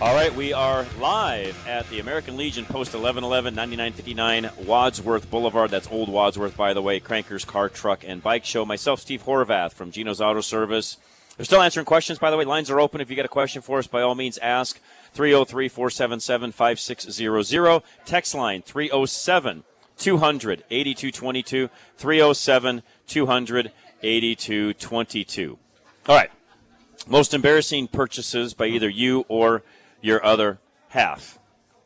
[0.01, 5.71] All right, we are live at the American Legion Post 1111 9959 Wadsworth Boulevard.
[5.71, 6.99] That's Old Wadsworth, by the way.
[6.99, 8.65] Crankers Car, Truck, and Bike Show.
[8.65, 10.97] Myself, Steve Horvath from Gino's Auto Service.
[11.37, 12.43] They're still answering questions, by the way.
[12.43, 12.99] Lines are open.
[12.99, 14.81] If you got a question for us, by all means, ask
[15.13, 17.81] 303 477 5600.
[18.03, 19.63] Text line 307
[19.97, 21.69] 200 8222.
[21.95, 23.71] 307 200
[24.03, 25.57] 8222.
[26.07, 26.31] All right.
[27.07, 29.63] Most embarrassing purchases by either you or
[30.05, 31.39] your other half.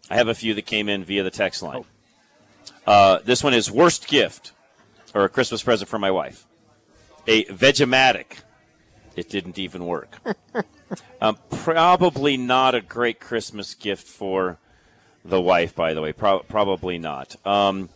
[0.09, 1.85] I have a few that came in via the text line.
[2.85, 4.51] Uh, this one is worst gift
[5.13, 6.45] or a Christmas present for my wife.
[7.27, 8.41] A Vegematic.
[9.15, 10.17] It didn't even work.
[11.21, 14.57] um, probably not a great Christmas gift for
[15.23, 16.11] the wife, by the way.
[16.11, 17.35] Pro- probably not.
[17.45, 17.89] Um,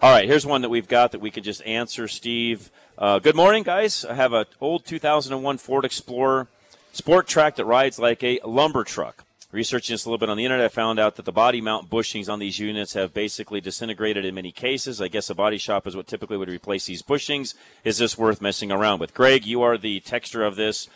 [0.00, 2.70] all right, here's one that we've got that we could just answer, Steve.
[2.98, 4.04] Uh, good morning, guys.
[4.04, 6.48] I have an old 2001 Ford Explorer
[6.92, 9.25] Sport Trac that rides like a lumber truck.
[9.52, 11.88] Researching this a little bit on the internet, I found out that the body mount
[11.88, 15.00] bushings on these units have basically disintegrated in many cases.
[15.00, 17.54] I guess a body shop is what typically would replace these bushings.
[17.84, 19.14] Is this worth messing around with?
[19.14, 20.88] Greg, you are the texture of this.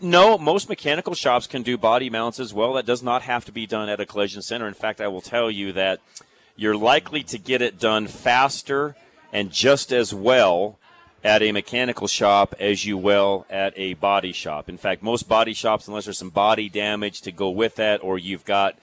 [0.00, 2.72] No, most mechanical shops can do body mounts as well.
[2.72, 4.66] That does not have to be done at a collision center.
[4.66, 6.00] In fact, I will tell you that
[6.56, 8.96] you're likely to get it done faster
[9.30, 10.78] and just as well
[11.24, 14.68] at a mechanical shop as you will at a body shop.
[14.68, 18.18] In fact, most body shops, unless there's some body damage to go with that, or
[18.18, 18.78] you've got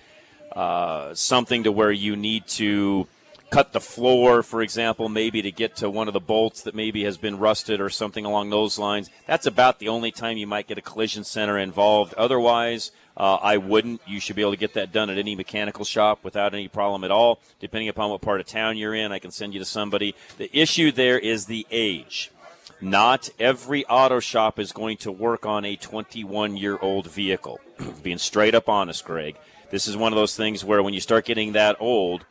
[0.52, 3.08] uh, something to where you need to
[3.52, 7.04] cut the floor, for example, maybe to get to one of the bolts that maybe
[7.04, 9.10] has been rusted or something along those lines.
[9.28, 12.14] That's about the only time you might get a collision center involved.
[12.16, 14.01] Otherwise, uh, I wouldn't.
[14.07, 17.03] You should be able to get that done at any mechanical shop without any problem
[17.03, 17.39] at all.
[17.59, 20.16] Depending upon what part of town you're in, I can send you to somebody.
[20.38, 22.32] The issue there is the age.
[22.80, 27.59] Not every auto shop is going to work on a 21 year old vehicle.
[28.03, 29.38] Being straight up honest, Greg.
[29.70, 32.26] This is one of those things where when you start getting that old,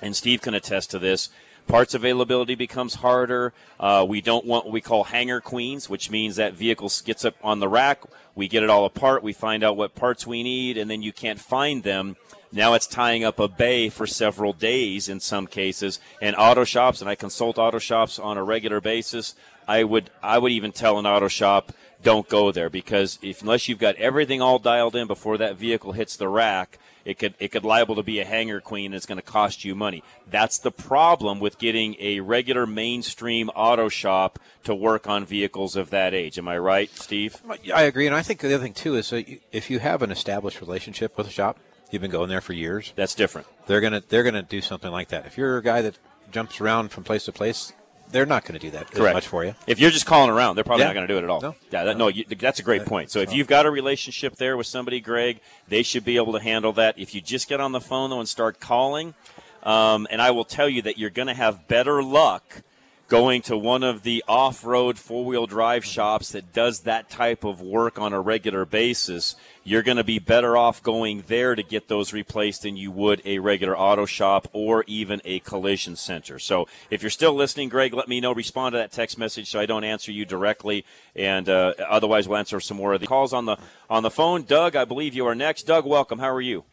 [0.00, 1.30] and Steve can attest to this,
[1.68, 3.52] parts availability becomes harder.
[3.78, 7.34] Uh, we don't want what we call hanger queens, which means that vehicle gets up
[7.42, 8.02] on the rack.
[8.34, 9.22] We get it all apart.
[9.22, 12.16] We find out what parts we need, and then you can't find them.
[12.50, 16.00] Now it's tying up a bay for several days in some cases.
[16.20, 19.34] And auto shops, and I consult auto shops on a regular basis.
[19.66, 23.68] I would I would even tell an auto shop don't go there because if unless
[23.68, 26.78] you've got everything all dialed in before that vehicle hits the rack,
[27.08, 29.64] it could it could liable to be a hanger queen and it's going to cost
[29.64, 30.02] you money.
[30.30, 35.88] That's the problem with getting a regular mainstream auto shop to work on vehicles of
[35.88, 36.38] that age.
[36.38, 37.40] Am I right, Steve?
[37.74, 40.10] I agree, and I think the other thing too is that if you have an
[40.10, 41.58] established relationship with a shop,
[41.90, 42.92] you've been going there for years.
[42.94, 43.46] That's different.
[43.66, 45.24] They're gonna they're gonna do something like that.
[45.24, 45.96] If you're a guy that
[46.30, 47.72] jumps around from place to place,
[48.10, 49.14] they're not going to do that Correct.
[49.14, 49.54] much for you.
[49.66, 50.88] If you're just calling around, they're probably Yeah.
[50.88, 51.40] not going to do it at all.
[51.40, 51.54] No.
[51.70, 53.10] Yeah, that, no, you, that's a great point.
[53.10, 56.40] So if you've got a relationship there with somebody, Greg, they should be able to
[56.40, 56.98] handle that.
[56.98, 59.14] If you just get on the phone though and start calling,
[59.62, 62.62] um, and I will tell you that you're going to have better luck
[63.08, 67.98] going to one of the off-road four-wheel drive shops that does that type of work
[67.98, 69.34] on a regular basis,
[69.64, 73.22] you're going to be better off going there to get those replaced than you would
[73.24, 76.38] a regular auto shop or even a collision center.
[76.38, 78.32] So if you're still listening, Greg, let me know.
[78.32, 80.84] Respond to that text message so I don't answer you directly,
[81.16, 83.56] and uh, otherwise we'll answer some more of the calls on the
[83.88, 84.42] on the phone.
[84.42, 85.62] Doug, I believe you are next.
[85.62, 86.18] Doug, welcome.
[86.18, 86.64] How are you?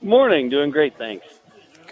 [0.00, 1.26] Morning, doing great, thanks.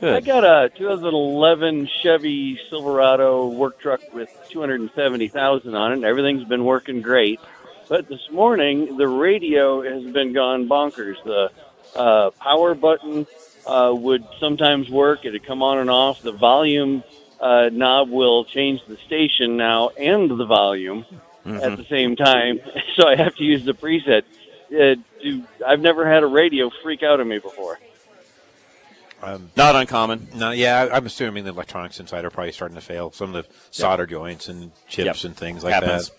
[0.01, 0.15] Good.
[0.15, 5.95] I got a 2011 Chevy Silverado work truck with 270,000 on it.
[5.97, 7.41] and Everything's been working great,
[7.89, 11.23] but this morning the radio has been gone bonkers.
[11.25, 11.51] The
[11.95, 13.27] uh, power button
[13.67, 16.23] uh, would sometimes work; it'd come on and off.
[16.23, 17.05] The volume
[17.41, 21.05] uh, knob will change the station now and the volume
[21.45, 22.61] at the same time,
[22.97, 24.23] so I have to use the preset.
[24.73, 27.79] Uh, do, I've never had a radio freak out on me before.
[29.23, 30.29] Um, Not uncommon.
[30.35, 33.13] No, yeah, I'm assuming the electronics inside are probably starting to fail.
[33.13, 35.29] Some of the solder joints and chips Yep.
[35.31, 36.11] and things like Happens.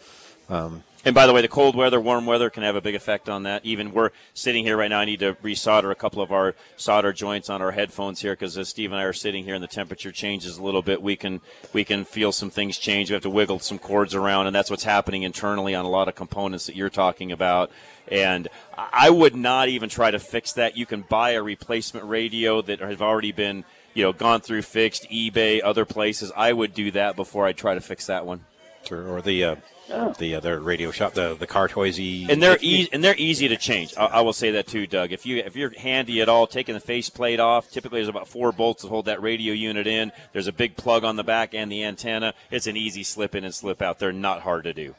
[0.47, 0.55] that.
[0.55, 3.27] Um, And by the way, the cold weather, warm weather can have a big effect
[3.27, 3.65] on that.
[3.65, 4.99] Even we're sitting here right now.
[4.99, 8.57] I need to resolder a couple of our solder joints on our headphones here because
[8.57, 11.17] as Steve and I are sitting here and the temperature changes a little bit, we
[11.17, 11.41] can
[11.73, 13.09] we can feel some things change.
[13.09, 16.07] We have to wiggle some cords around, and that's what's happening internally on a lot
[16.07, 17.69] of components that you're talking about.
[18.07, 18.47] And
[18.77, 20.77] I would not even try to fix that.
[20.77, 25.09] You can buy a replacement radio that have already been you know gone through fixed
[25.11, 26.31] eBay, other places.
[26.33, 28.45] I would do that before I try to fix that one.
[28.89, 29.55] or, or the uh,
[29.91, 30.13] Oh.
[30.17, 33.49] the uh, other radio shop, the the car toysy, and they're easy and they're easy
[33.49, 33.93] to change.
[33.97, 35.11] I, I will say that too, Doug.
[35.11, 37.69] If you if you're handy at all, taking the faceplate off.
[37.69, 40.11] Typically, there's about four bolts to hold that radio unit in.
[40.31, 42.33] There's a big plug on the back and the antenna.
[42.49, 43.99] It's an easy slip in and slip out.
[43.99, 44.95] They're not hard to do.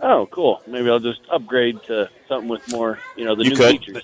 [0.00, 0.62] Oh, cool.
[0.66, 3.70] Maybe I'll just upgrade to something with more, you know, the You new could.
[3.80, 4.02] features.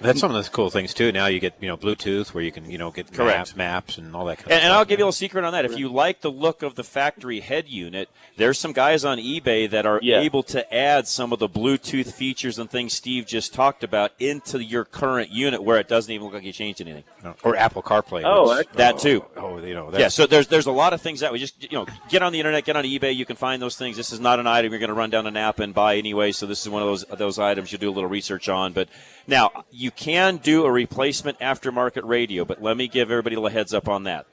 [0.00, 1.10] That's some of the cool things too.
[1.12, 3.38] Now you get you know Bluetooth where you can you know get Correct.
[3.38, 4.78] maps, maps and all that kind And, of and stuff.
[4.78, 5.64] I'll give you a little secret on that.
[5.64, 9.70] If you like the look of the factory head unit, there's some guys on eBay
[9.70, 10.20] that are Yeah.
[10.20, 14.58] able to add some of the Bluetooth features and things Steve just talked about into
[14.62, 17.04] your current unit where it doesn't even look like you changed anything.
[17.42, 18.22] or Apple CarPlay.
[18.24, 19.24] Oh, which- that oh, too.
[19.36, 19.90] Oh, you know.
[19.96, 22.32] yeah, so there's there's a lot of things that we just you know get on
[22.32, 23.14] the internet, get on eBay.
[23.16, 23.96] You can find those things.
[23.96, 26.32] This is not an item you're going to run down a app and buy anyway.
[26.32, 28.72] So this is one of those those items you do a little research on.
[28.72, 28.88] But
[29.26, 32.44] now you can do a replacement aftermarket radio.
[32.44, 34.26] But let me give everybody a heads up on that.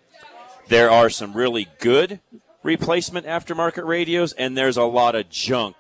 [0.70, 2.20] There are some really good
[2.64, 5.76] replacement aftermarket radios, and there's a lot of junk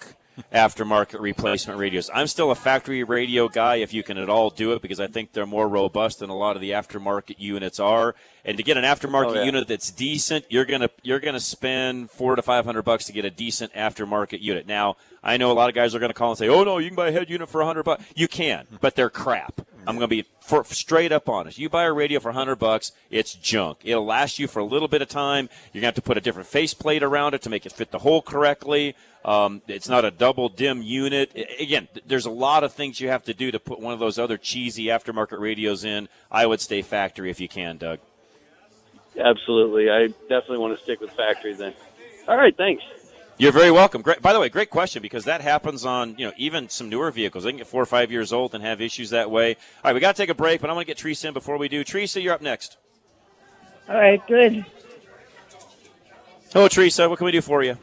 [0.53, 2.09] aftermarket replacement radios.
[2.13, 5.07] I'm still a factory radio guy if you can at all do it because I
[5.07, 8.15] think they're more robust than a lot of the aftermarket units are.
[8.45, 9.43] And to get an aftermarket Oh, yeah.
[9.43, 13.23] unit that's decent, you're gonna you're gonna spend four to five hundred bucks to get
[13.25, 14.67] a decent aftermarket unit.
[14.67, 16.89] Now, I know a lot of guys are gonna call and say, "Oh no, you
[16.89, 19.61] can buy a head unit for a hundred bucks." You can, but they're crap.
[19.87, 21.57] I'm gonna be for, straight up honest.
[21.57, 23.79] You buy a radio for hundred bucks, it's junk.
[23.83, 25.49] It'll last you for a little bit of time.
[25.71, 27.99] You're gonna have to put a different faceplate around it to make it fit the
[27.99, 28.95] hole correctly.
[29.25, 31.31] Um, it's not a double DIN unit.
[31.59, 33.99] Again, th- there's a lot of things you have to do to put one of
[33.99, 36.09] those other cheesy aftermarket radios in.
[36.29, 37.99] I would stay factory if you can, Doug.
[39.17, 39.89] Absolutely.
[39.89, 41.73] I definitely want to stick with factory then.
[42.27, 42.83] All right, thanks.
[43.37, 44.01] You're very welcome.
[44.01, 44.21] Great.
[44.21, 47.43] By the way, great question because that happens on you know even some newer vehicles.
[47.43, 49.55] They can get four or five years old and have issues that way.
[49.83, 51.33] All right, we got to take a break, but I want to get Teresa in
[51.33, 51.83] before we do.
[51.83, 52.77] Teresa, you're up next.
[53.89, 54.65] All right, good.
[56.53, 57.09] Hello, Teresa.
[57.09, 57.77] What can we do for you?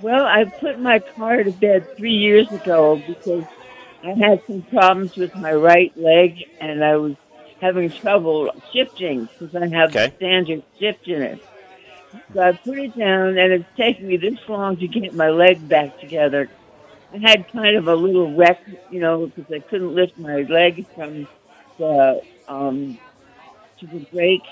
[0.00, 3.44] Well, I put my car to bed three years ago because
[4.02, 7.16] I had some problems with my right leg and I was
[7.60, 10.14] having trouble shifting because I have Okay.
[10.16, 11.42] standard shift in it.
[12.34, 15.68] So I put it down and it's taken me this long to get my leg
[15.68, 16.48] back together.
[17.12, 20.86] I had kind of a little wreck, you know, because I couldn't lift my leg
[20.94, 21.26] from
[21.78, 22.98] the um,
[23.80, 24.42] to the brake.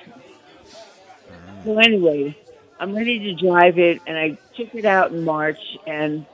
[1.64, 2.36] So anyway,
[2.78, 6.24] I'm ready to drive it, and I took it out in March, and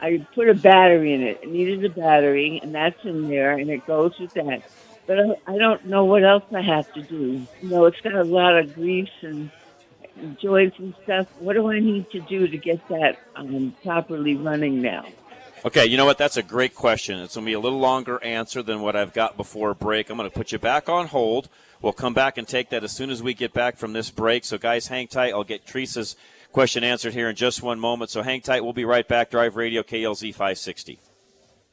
[0.00, 1.40] I put a battery in it.
[1.42, 4.62] It needed a battery, and that's in there, and it goes with that.
[5.06, 7.46] But I, I don't know what else I have to do.
[7.62, 9.50] You know, it's got a lot of grease and
[10.16, 11.26] and stuff.
[11.38, 15.06] What do I need to do to get that um, properly running now?
[15.64, 16.18] Okay, you know what?
[16.18, 17.20] That's a great question.
[17.20, 20.10] It's going to be a little longer answer than what I've got before break.
[20.10, 21.48] I'm going to put you back on hold.
[21.80, 24.44] We'll come back and take that as soon as we get back from this break.
[24.44, 25.32] So, guys, hang tight.
[25.32, 26.16] I'll get Teresa's
[26.50, 28.10] question answered here in just one moment.
[28.10, 28.64] So, hang tight.
[28.64, 29.30] We'll be right back.
[29.30, 30.98] Drive Radio KLZ 560.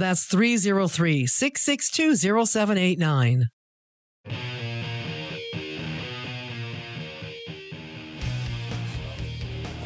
[0.00, 3.48] That's 303 662 0789.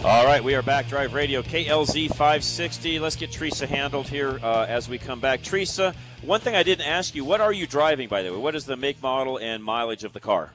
[0.04, 0.86] All right, we are back.
[0.88, 3.00] Drive Radio KLZ 560.
[3.00, 5.42] Let's get Teresa handled here uh, as we come back.
[5.42, 5.92] Teresa,
[6.22, 8.38] one thing I didn't ask you: what are you driving, by the way?
[8.38, 10.52] What is the make, model, and mileage of the car?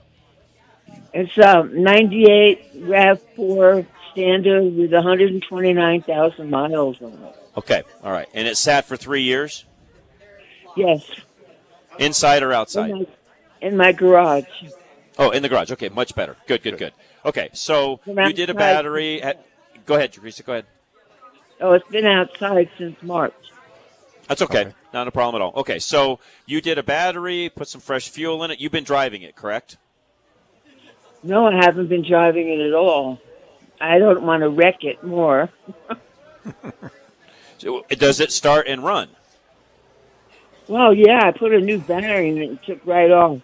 [1.14, 7.39] It's a 98 RAV4 standard with 129,000 miles on it.
[7.60, 9.66] Okay, all right, and it sat for three years.
[10.78, 11.06] Yes.
[12.00, 12.92] Inside or outside?
[12.92, 13.08] In my,
[13.60, 14.46] in my garage.
[15.18, 15.70] Oh, in the garage.
[15.74, 16.38] Okay, much better.
[16.48, 16.94] Good, good, good.
[17.26, 19.22] Okay, so you did a battery.
[19.22, 19.46] At,
[19.86, 20.42] go ahead, Teresa.
[20.42, 20.68] Go ahead.
[21.60, 23.34] Oh, it's been outside since March.
[24.30, 24.62] That's okay.
[24.62, 24.74] okay.
[24.94, 25.60] Not a problem at all.
[25.60, 28.62] Okay, so you did a battery, put some fresh fuel in it.
[28.62, 29.76] You've been driving it, correct?
[31.24, 33.20] No, I haven't been driving it at all.
[33.82, 35.50] I don't want to wreck it more.
[37.60, 39.10] so, does it start and run?
[40.68, 43.42] Well, yeah, I put a new battery in it and took right off.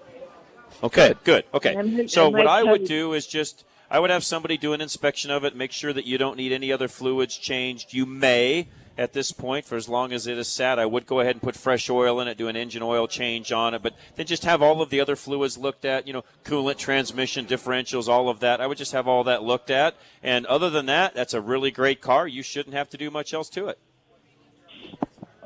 [0.84, 1.46] Okay, good.
[1.54, 2.08] Okay.
[2.08, 5.44] So what I would do is just I would have somebody do an inspection of
[5.44, 7.94] it, make sure that you don't need any other fluids changed.
[7.94, 11.20] You may, at this point, for as long as it is sat, I would go
[11.20, 13.94] ahead and put fresh oil in it, do an engine oil change on it, but
[14.16, 18.08] then just have all of the other fluids looked at, you know, coolant, transmission, differentials,
[18.08, 18.60] all of that.
[18.60, 19.96] I would just have all that looked at.
[20.24, 22.28] And other than that, that's a really great car.
[22.28, 23.80] You shouldn't have to do much else to it.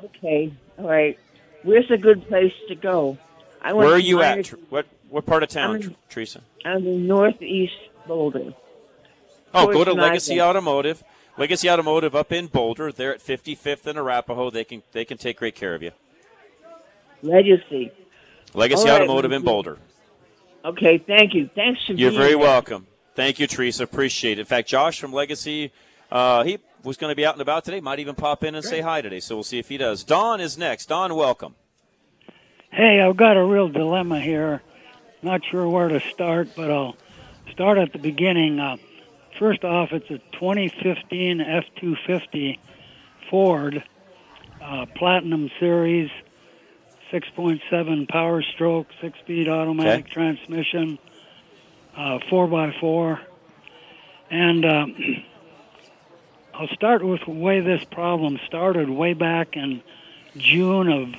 [0.04, 1.18] Okay, all right.
[1.62, 3.18] Where's a good place to go?
[3.60, 4.44] I Where are you at?
[4.46, 6.40] Tr- What what part of town, I'm in- Teresa?
[6.64, 7.74] I'm in northeast
[8.06, 8.54] Boulder.
[9.52, 10.40] Oh, go to Legacy.
[10.40, 11.02] Automotive.
[11.36, 12.92] Legacy Automotive up in Boulder.
[12.92, 14.50] They're at 55th and Arapahoe.
[14.50, 15.90] They can they can take great care of you.
[17.22, 17.92] Legacy.
[18.54, 19.78] Legacy right, Automotive in Boulder.
[20.64, 21.48] Okay, thank you.
[21.54, 22.38] Thanks for You're very there.
[22.38, 22.86] welcome.
[23.14, 23.84] Thank you, Teresa.
[23.84, 24.40] Appreciate it.
[24.40, 25.72] In fact, Josh from Legacy,
[26.10, 27.80] uh, he was going to be out and about today.
[27.80, 29.20] Might even pop in and say hi today.
[29.20, 30.04] So we'll see if he does.
[30.04, 30.86] Don is next.
[30.86, 31.54] Don, welcome.
[32.70, 34.62] Hey, I've got a real dilemma here.
[35.22, 36.96] Not sure where to start, but I'll
[37.52, 38.58] start at the beginning.
[38.58, 38.76] Uh,
[39.38, 42.58] first off, it's a 2015 F250
[43.28, 43.82] Ford
[44.62, 46.10] uh, Platinum Series,
[47.12, 50.12] 6.7 power stroke, six-speed automatic Okay.
[50.14, 50.98] transmission,
[51.96, 53.18] uh, 4x4.
[54.30, 54.86] And uh,
[56.52, 59.82] I'll start with the way this problem started way back in
[60.36, 61.12] June of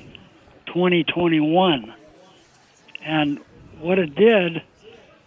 [0.66, 1.94] 2021.
[3.02, 3.40] And
[3.80, 4.62] what it did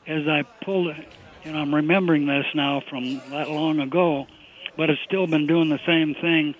[0.05, 1.07] is I pulled it,
[1.43, 4.27] you know, I'm remembering this now from that long ago,
[4.77, 6.55] but it's still been doing the same thing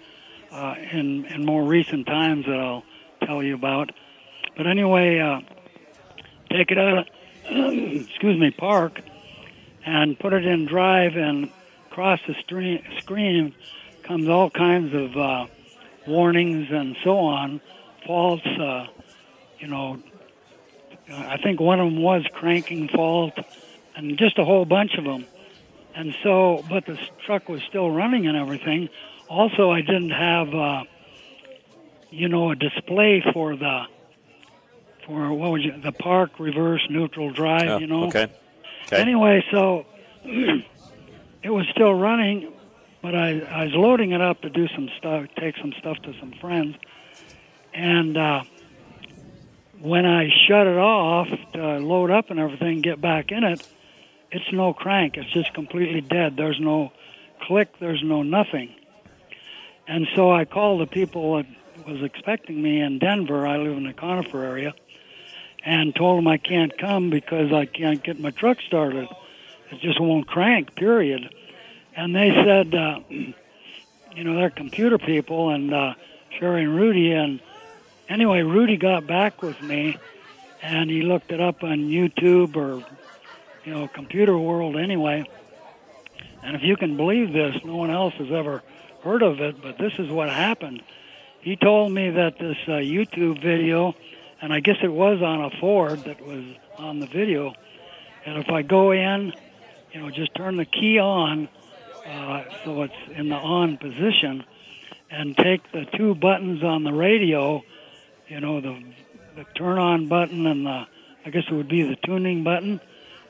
[0.52, 2.84] uh, in, in more recent times that I'll
[3.26, 3.92] tell you about.
[4.58, 5.42] But anyway, uh,
[6.50, 7.06] take it out of,
[7.46, 9.02] excuse me, park
[9.86, 11.52] and put it in drive and
[11.96, 13.56] across the stream, screen
[14.06, 15.46] comes all kinds of uh,
[16.06, 17.62] warnings and so on,
[18.06, 18.86] faults, uh,
[19.60, 19.98] you know,
[21.10, 23.32] I think one of them was cranking fault
[23.96, 25.26] and just a whole bunch of them.
[25.96, 28.90] And so, but the truck was still running and everything.
[29.30, 30.84] Also, I didn't have, uh,
[32.12, 33.84] you know, a display for the,
[35.08, 38.08] for what was it, the park reverse neutral drive, Oh, you know?
[38.08, 38.28] Okay.
[38.88, 39.02] Okay.
[39.02, 39.86] Anyway, so
[41.46, 42.52] it was still running,
[43.04, 46.20] but I, I was loading it up to do some stuff, take some stuff to
[46.20, 46.76] some friends.
[47.72, 48.46] And uh,
[49.80, 53.62] when I shut it off to load up and everything, get back in it,
[54.32, 55.18] it's no crank.
[55.18, 56.36] It's just completely dead.
[56.36, 56.92] There's no
[57.44, 57.78] click.
[57.78, 58.74] There's no nothing.
[59.88, 61.46] And so I called the people that
[61.88, 63.46] was expecting me in Denver.
[63.46, 64.74] I live in the Conifer area,
[65.64, 69.08] and told them I can't come because I can't get my truck started.
[69.76, 70.76] It just won't crank.
[70.76, 71.34] Period.
[71.96, 75.94] And they said, uh, you know, they're computer people, and uh,
[76.38, 77.12] Sherry and Rudy.
[77.12, 77.40] And
[78.10, 79.98] anyway, Rudy got back with me,
[80.62, 82.86] and he looked it up on YouTube or,
[83.64, 85.26] you know, Computer World anyway.
[86.44, 88.62] And if you can believe this, no one else has ever
[89.04, 90.82] heard of it, but this is what happened.
[91.42, 93.96] He told me that this uh, YouTube video,
[94.42, 96.44] and I guess it was on a Ford that was
[96.78, 97.54] on the video,
[98.26, 99.34] and if I go in,
[99.96, 101.48] you know, just turn the key on
[102.06, 104.44] uh, so it's in the on position,
[105.10, 107.64] and take the two buttons on the radio,
[108.28, 108.84] you know, the
[109.38, 110.84] the turn on button and the
[111.26, 112.80] I guess it would be the tuning button,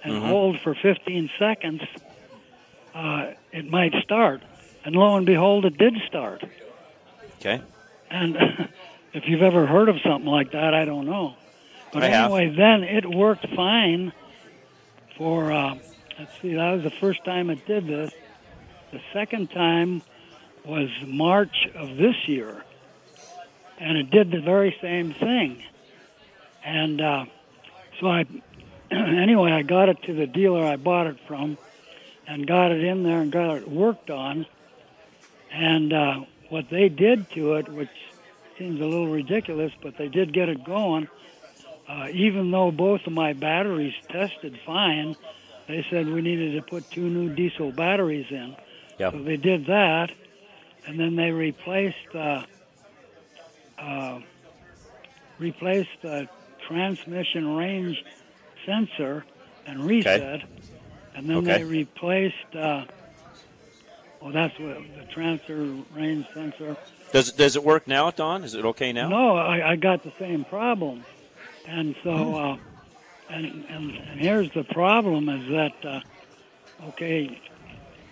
[0.03, 0.27] and Mhm.
[0.27, 1.81] hold for 15 seconds,
[2.93, 4.41] uh, it might start.
[4.83, 6.43] And lo and behold, it did start.
[7.39, 7.61] Okay.
[8.09, 8.35] And
[9.13, 11.35] if you've ever heard of something like that, I don't know.
[11.93, 12.25] But I have.
[12.25, 14.11] anyway, then it worked fine
[15.17, 15.75] for, uh,
[16.19, 18.13] let's see, that was the first time it did this.
[18.91, 20.01] The second time
[20.65, 22.63] was March of this year.
[23.79, 25.63] And it did the very same thing.
[26.63, 27.25] And uh,
[27.99, 28.25] so I,
[28.91, 31.57] anyway, I got it to the dealer I bought it from
[32.27, 34.45] and got it in there and got it worked on.
[35.51, 37.89] And uh, what they did to it, which
[38.57, 41.07] seems a little ridiculous, but they did get it going.
[41.87, 45.15] Uh, even though both of my batteries tested fine,
[45.67, 48.55] they said we needed to put two new diesel batteries in.
[48.99, 49.13] Yep.
[49.13, 50.11] So they did that,
[50.87, 52.43] and then they replaced uh,
[53.77, 54.19] uh,
[55.39, 56.27] replaced the
[56.67, 58.03] transmission range
[58.65, 59.25] sensor
[59.65, 60.41] and reset,
[61.15, 61.57] and then Okay.
[61.57, 62.55] they replaced.
[62.55, 62.85] Uh,
[64.21, 66.77] well, that's what the transfer range sensor.
[67.11, 68.43] Does it, does it work now, Don?
[68.43, 69.09] Is it okay now?
[69.09, 71.05] No, I, I got the same problem,
[71.67, 72.57] and so uh,
[73.29, 77.39] and, and and here's the problem: is that uh, okay?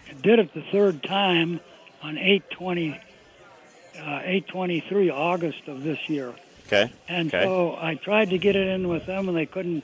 [0.10, 1.60] It did it the third time
[2.02, 3.00] on 820, uh,
[3.98, 6.34] 823 August of this year.
[6.68, 6.92] Okay.
[7.08, 7.44] And okay.
[7.44, 9.84] so I tried to get it in with them, and they couldn't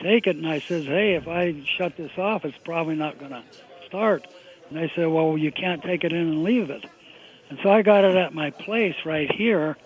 [0.00, 3.32] take it, and I says, hey, if I shut this off, it's probably not going
[3.32, 3.42] to
[3.86, 4.26] start.
[4.68, 6.84] And they said, well, you can't take it in and leave it.
[7.48, 9.76] And so I got it at my place right here,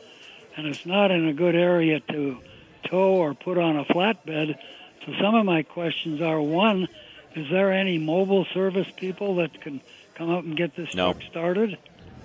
[0.57, 2.39] and it's not in a good area to
[2.85, 4.59] tow or put on a flatbed.
[5.07, 6.89] So some of my questions are one,
[7.35, 9.81] is there any mobile service people that can
[10.15, 11.13] come up and get this No.
[11.13, 11.77] truck started?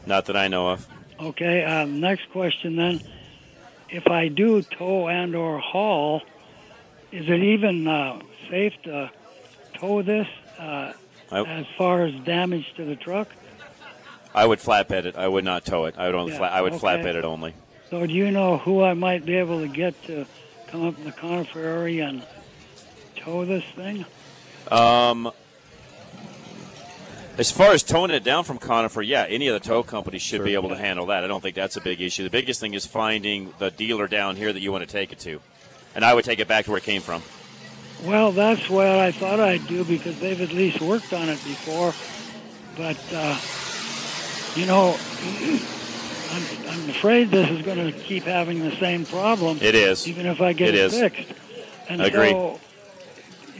[0.05, 0.87] Not that I know of.
[1.19, 1.63] Okay.
[1.63, 3.01] Um, next question then:
[3.89, 6.21] If I do tow and or haul,
[7.11, 8.19] is it even uh,
[8.49, 9.11] safe to
[9.77, 10.27] tow this
[10.57, 10.93] uh,
[11.31, 13.27] I- as far as damage to the truck?
[14.33, 15.15] I would flatbed it.
[15.17, 15.95] I would not tow it.
[15.97, 16.85] I would only Yeah, flat, I would okay.
[16.85, 17.53] flatbed it only.
[17.89, 20.25] So do you know who I might be able to get to
[20.67, 22.21] come up in the conifer area and
[23.19, 24.05] tow this thing?
[24.69, 25.31] Um,
[27.37, 30.43] as far as towing it down from Conifer, yeah, any of the tow companies should
[30.43, 31.23] be able to handle that.
[31.23, 32.23] I don't think that's a big issue.
[32.23, 35.19] The biggest thing is finding the dealer down here that you want to take it
[35.19, 35.39] to,
[35.95, 37.21] and I would take it back to where it came from.
[38.03, 41.93] Well, that's what I thought I'd do because they've at least worked on it before.
[42.77, 43.37] But, uh,
[44.55, 44.97] you know,
[46.31, 49.57] I'm, I'm afraid this is going to keep having the same problem.
[49.61, 50.07] It is.
[50.07, 50.93] Even if I get It it, is.
[50.99, 51.33] fixed.
[51.89, 52.31] And Agreed.
[52.31, 52.59] so,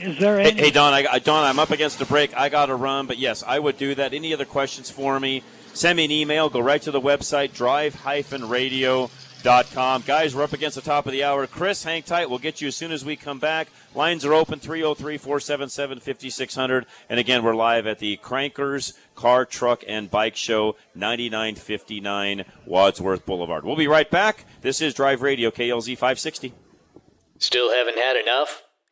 [0.00, 0.60] is there Hey, any.
[0.62, 2.34] hey Don, I, I- Don, I'm up against a break.
[2.36, 4.12] I got to run, but yes, I would do that.
[4.14, 5.42] Any other questions for me?
[5.72, 6.48] Send me an email.
[6.48, 10.02] Go right to the website, drive-radio.com.
[10.06, 11.46] Guys, we're up against the top of the hour.
[11.46, 12.28] Chris, hang tight.
[12.28, 13.68] We'll get you as soon as we come back.
[13.94, 16.84] Lines are open 303-477-5600.
[17.08, 23.64] And again, we're live at the Crankers Car, Truck, and Bike Show, 9959 Wadsworth Boulevard.
[23.64, 24.44] We'll be right back.
[24.62, 26.52] This is Drive Radio, KLZ 560.
[27.38, 28.64] Still haven't had enough?